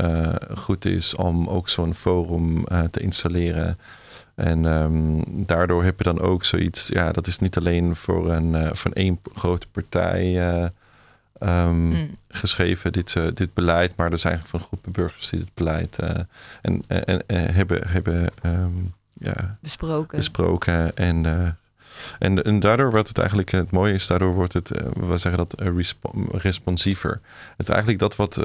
[0.57, 3.79] goed is om ook zo'n forum te installeren.
[4.35, 8.77] En um, daardoor heb je dan ook zoiets, ja, dat is niet alleen voor een,
[8.77, 10.37] voor één grote partij
[11.41, 12.17] um, mm.
[12.29, 16.29] geschreven, dit, dit beleid, maar er zijn eigenlijk van groepen burgers die dit beleid en,
[16.87, 20.19] en, en, hebben, hebben um, ja, besproken.
[20.19, 20.97] besproken.
[20.97, 21.59] En,
[22.19, 25.55] en, en daardoor wordt het eigenlijk, het mooie is, daardoor wordt het, we zeggen dat,
[26.33, 27.21] responsiever.
[27.57, 28.41] Het is eigenlijk dat wat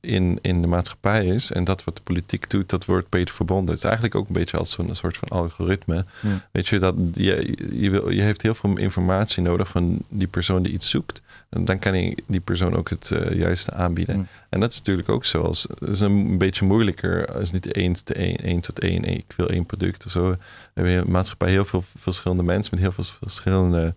[0.00, 3.68] in, in de maatschappij is en dat wat de politiek doet, dat wordt beter verbonden.
[3.68, 6.04] Het is eigenlijk ook een beetje als zo'n soort van algoritme.
[6.20, 6.48] Ja.
[6.52, 10.62] Weet je, dat je, je, wil, je heeft heel veel informatie nodig van die persoon
[10.62, 11.22] die iets zoekt.
[11.48, 14.18] En dan kan je die persoon ook het uh, juiste aanbieden.
[14.18, 14.26] Ja.
[14.48, 15.42] En dat is natuurlijk ook zo.
[15.42, 19.32] Als, het is een beetje moeilijker als niet één tot één, één tot één, ik
[19.36, 20.30] wil één product of zo.
[20.30, 20.38] We
[20.74, 23.94] hebben in de maatschappij heel veel verschillende mensen met heel veel verschillende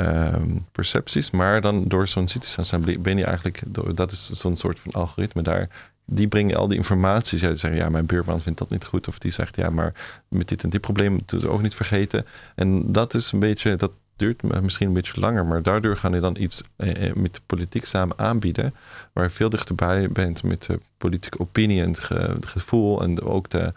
[0.00, 1.30] um, percepties.
[1.30, 3.62] Maar dan door zo'n citizen ben je eigenlijk,
[3.94, 5.68] dat is zo'n soort van algoritme daar.
[6.04, 7.40] Die brengen al die informaties.
[7.40, 9.08] Ja, die zeggen, ja, mijn buurman vindt dat niet goed.
[9.08, 12.26] Of die zegt, ja, maar met dit en dit probleem moeten we ook niet vergeten.
[12.54, 15.46] En dat is een beetje, dat duurt misschien een beetje langer.
[15.46, 18.74] Maar daardoor gaan je dan iets eh, met de politiek samen aanbieden.
[19.12, 23.02] Waar je veel dichterbij bent met de politieke opinie en het gevoel.
[23.02, 23.72] En ook de,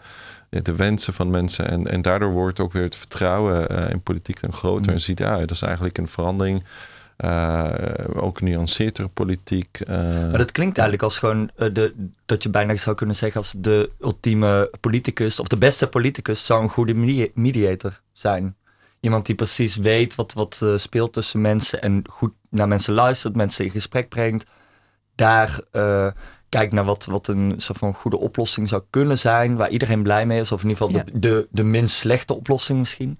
[0.50, 1.68] de wensen van mensen.
[1.68, 4.86] En, en daardoor wordt ook weer het vertrouwen uh, in politiek dan groter.
[4.86, 4.92] Mm.
[4.92, 6.64] En ziet, ja, dat is eigenlijk een verandering.
[7.24, 7.72] Uh,
[8.14, 9.80] ook nuanceerdere politiek.
[9.88, 9.96] Uh.
[9.96, 11.94] Maar dat klinkt eigenlijk als gewoon de,
[12.26, 16.62] dat je bijna zou kunnen zeggen als de ultieme politicus of de beste politicus zou
[16.62, 16.94] een goede
[17.34, 18.56] mediator zijn.
[19.00, 23.64] Iemand die precies weet wat, wat speelt tussen mensen en goed naar mensen luistert, mensen
[23.64, 24.50] in gesprek brengt.
[25.14, 25.60] Daar
[26.50, 30.26] kijkt naar wat, wat een soort van goede oplossing zou kunnen zijn, waar iedereen blij
[30.26, 33.18] mee is, of in ieder geval de, de, de minst slechte oplossing misschien.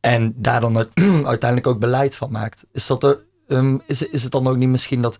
[0.00, 0.76] En daar dan
[1.26, 2.66] uiteindelijk ook beleid van maakt.
[2.72, 3.18] Is, dat er,
[3.48, 5.18] um, is, is het dan ook niet misschien dat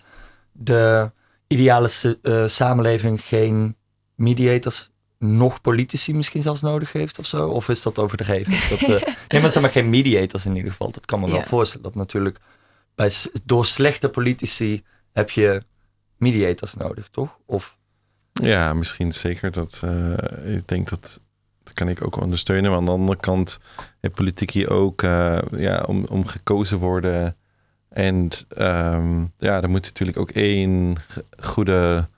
[0.53, 1.11] de
[1.47, 1.89] ideale
[2.23, 3.77] uh, samenleving geen
[4.15, 7.49] mediators nog politici misschien zelfs nodig heeft of zo?
[7.49, 8.53] Of is dat overdreven?
[8.79, 10.91] dat, uh, nee, maar zeg maar geen mediators in ieder geval.
[10.91, 11.85] Dat kan me wel voorstellen.
[11.85, 12.39] Dat natuurlijk
[12.95, 13.11] bij,
[13.45, 15.63] door slechte politici heb je
[16.17, 17.39] mediators nodig, toch?
[17.47, 17.77] Of...
[18.33, 19.51] Ja, misschien zeker.
[19.51, 21.21] Dat, uh, ik denk dat,
[21.65, 22.71] dat kan ik ook ondersteunen.
[22.71, 23.59] Maar aan de andere kant
[24.01, 27.37] heeft politiek hier ook uh, ja, om, om gekozen worden.
[27.89, 30.97] En um, ja, dan moet je natuurlijk ook één
[31.39, 32.09] goede,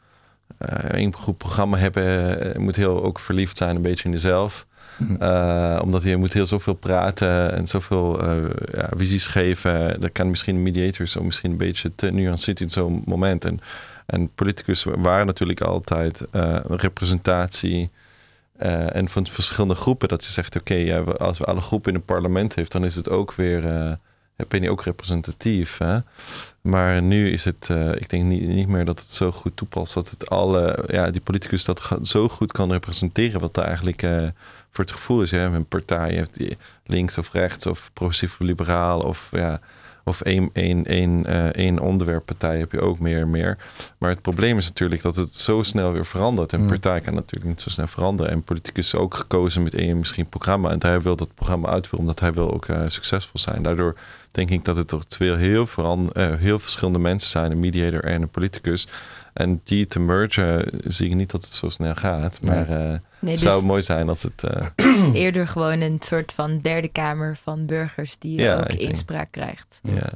[0.59, 2.05] uh, één goed programma hebben.
[2.53, 4.67] Je moet heel ook verliefd zijn een beetje in jezelf.
[5.21, 10.01] Uh, omdat je moet heel zoveel praten en zoveel uh, ja, visies geven.
[10.01, 13.45] Dat kan misschien mediators zo misschien een beetje te nuanceerd in zo'n moment.
[13.45, 13.61] En,
[14.09, 17.91] en politicus waren natuurlijk altijd uh, representatie.
[18.57, 22.05] en van verschillende groepen dat je zegt: oké, ja, als we alle groepen in een
[22.05, 23.63] parlement heeft, dan is het ook weer.
[24.49, 25.79] ben je ook representatief.
[25.79, 25.99] Hè?
[26.61, 29.95] Maar nu is het, uh, ik denk niet, niet meer dat het zo goed toepast.
[29.95, 34.29] Dat het alle, ja, die politicus dat zo goed kan representeren wat er eigenlijk uh,
[34.71, 39.29] voor het gevoel is, hè, een partij heeft links of rechts of progressief liberaal of
[39.33, 39.61] ja,
[40.09, 43.59] of één, één, één, eh, één onderwerppartij heb je ook meer en meer.
[43.99, 46.53] Maar het probleem is natuurlijk dat het zo snel weer verandert.
[46.53, 46.67] Een Mm.
[46.69, 48.33] partij kan natuurlijk niet zo snel veranderen.
[48.33, 50.71] En politicus is ook gekozen met één misschien programma.
[50.71, 53.63] En hij wil dat programma uitvoeren omdat hij wil ook eh, succesvol zijn.
[53.63, 53.97] Daardoor
[54.31, 57.51] denk ik dat het toch twee heel, veran- eh, heel verschillende mensen zijn.
[57.51, 58.89] Een mediator en een politicus.
[59.33, 62.39] En die te mergen zie ik niet dat het zo snel gaat.
[62.43, 64.43] Maar Nee, het dus zou mooi zijn als het...
[64.45, 64.67] eh,
[65.15, 69.81] eerder gewoon een soort van derde kamer van burgers die Ja, ook inspraak krijgt.
[69.83, 70.11] ja.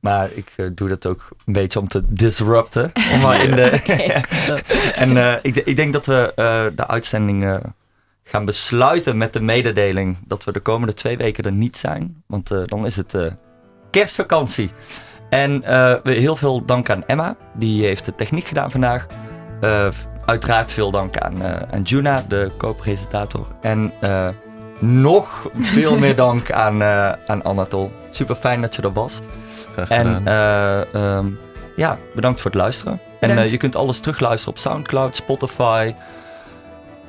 [0.00, 2.92] Maar ik eh, doe dat ook een beetje om te disrupten.
[3.14, 3.70] Om maar in de,
[4.94, 7.60] en eh, ik, ik denk dat we eh, de uitzending
[8.24, 12.22] gaan besluiten met de mededeling dat we de komende twee weken er niet zijn.
[12.26, 13.26] Want eh, dan is het eh,
[13.90, 14.70] kerstvakantie.
[15.30, 19.06] En eh, we- heel veel dank aan Emma, die heeft de techniek gedaan vandaag.
[19.64, 19.88] Eh,
[20.26, 23.46] uiteraard veel dank aan, eh, aan Juna, de co-presentator.
[23.60, 24.28] En eh,
[24.78, 26.82] nog veel meer dank aan,
[27.26, 27.92] aan Anatol.
[28.10, 29.20] Super fijn dat je er was.
[29.72, 30.14] Graag gedaan.
[30.14, 31.26] En eh, ehm,
[31.76, 33.00] ja, bedankt voor het luisteren.
[33.20, 35.94] En je kunt alles terugluisteren op Soundcloud, Spotify.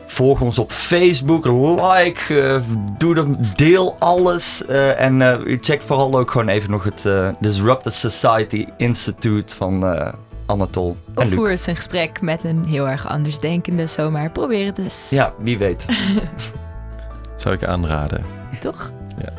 [0.08, 2.62] Volg ons op Facebook, like,
[2.97, 4.66] doe de, deel alles.
[4.97, 9.84] en check vooral ook gewoon even nog het Disrupted Society Institute van
[10.46, 11.34] Anatol en of Luc.
[11.34, 14.32] voer eens een gesprek met een heel erg andersdenkende zomaar.
[14.32, 15.10] Probeer het eens.
[15.10, 15.86] Ja, wie weet.
[17.36, 18.26] Zou ik aanraden.
[18.62, 18.91] Toch?
[19.18, 19.34] Ja.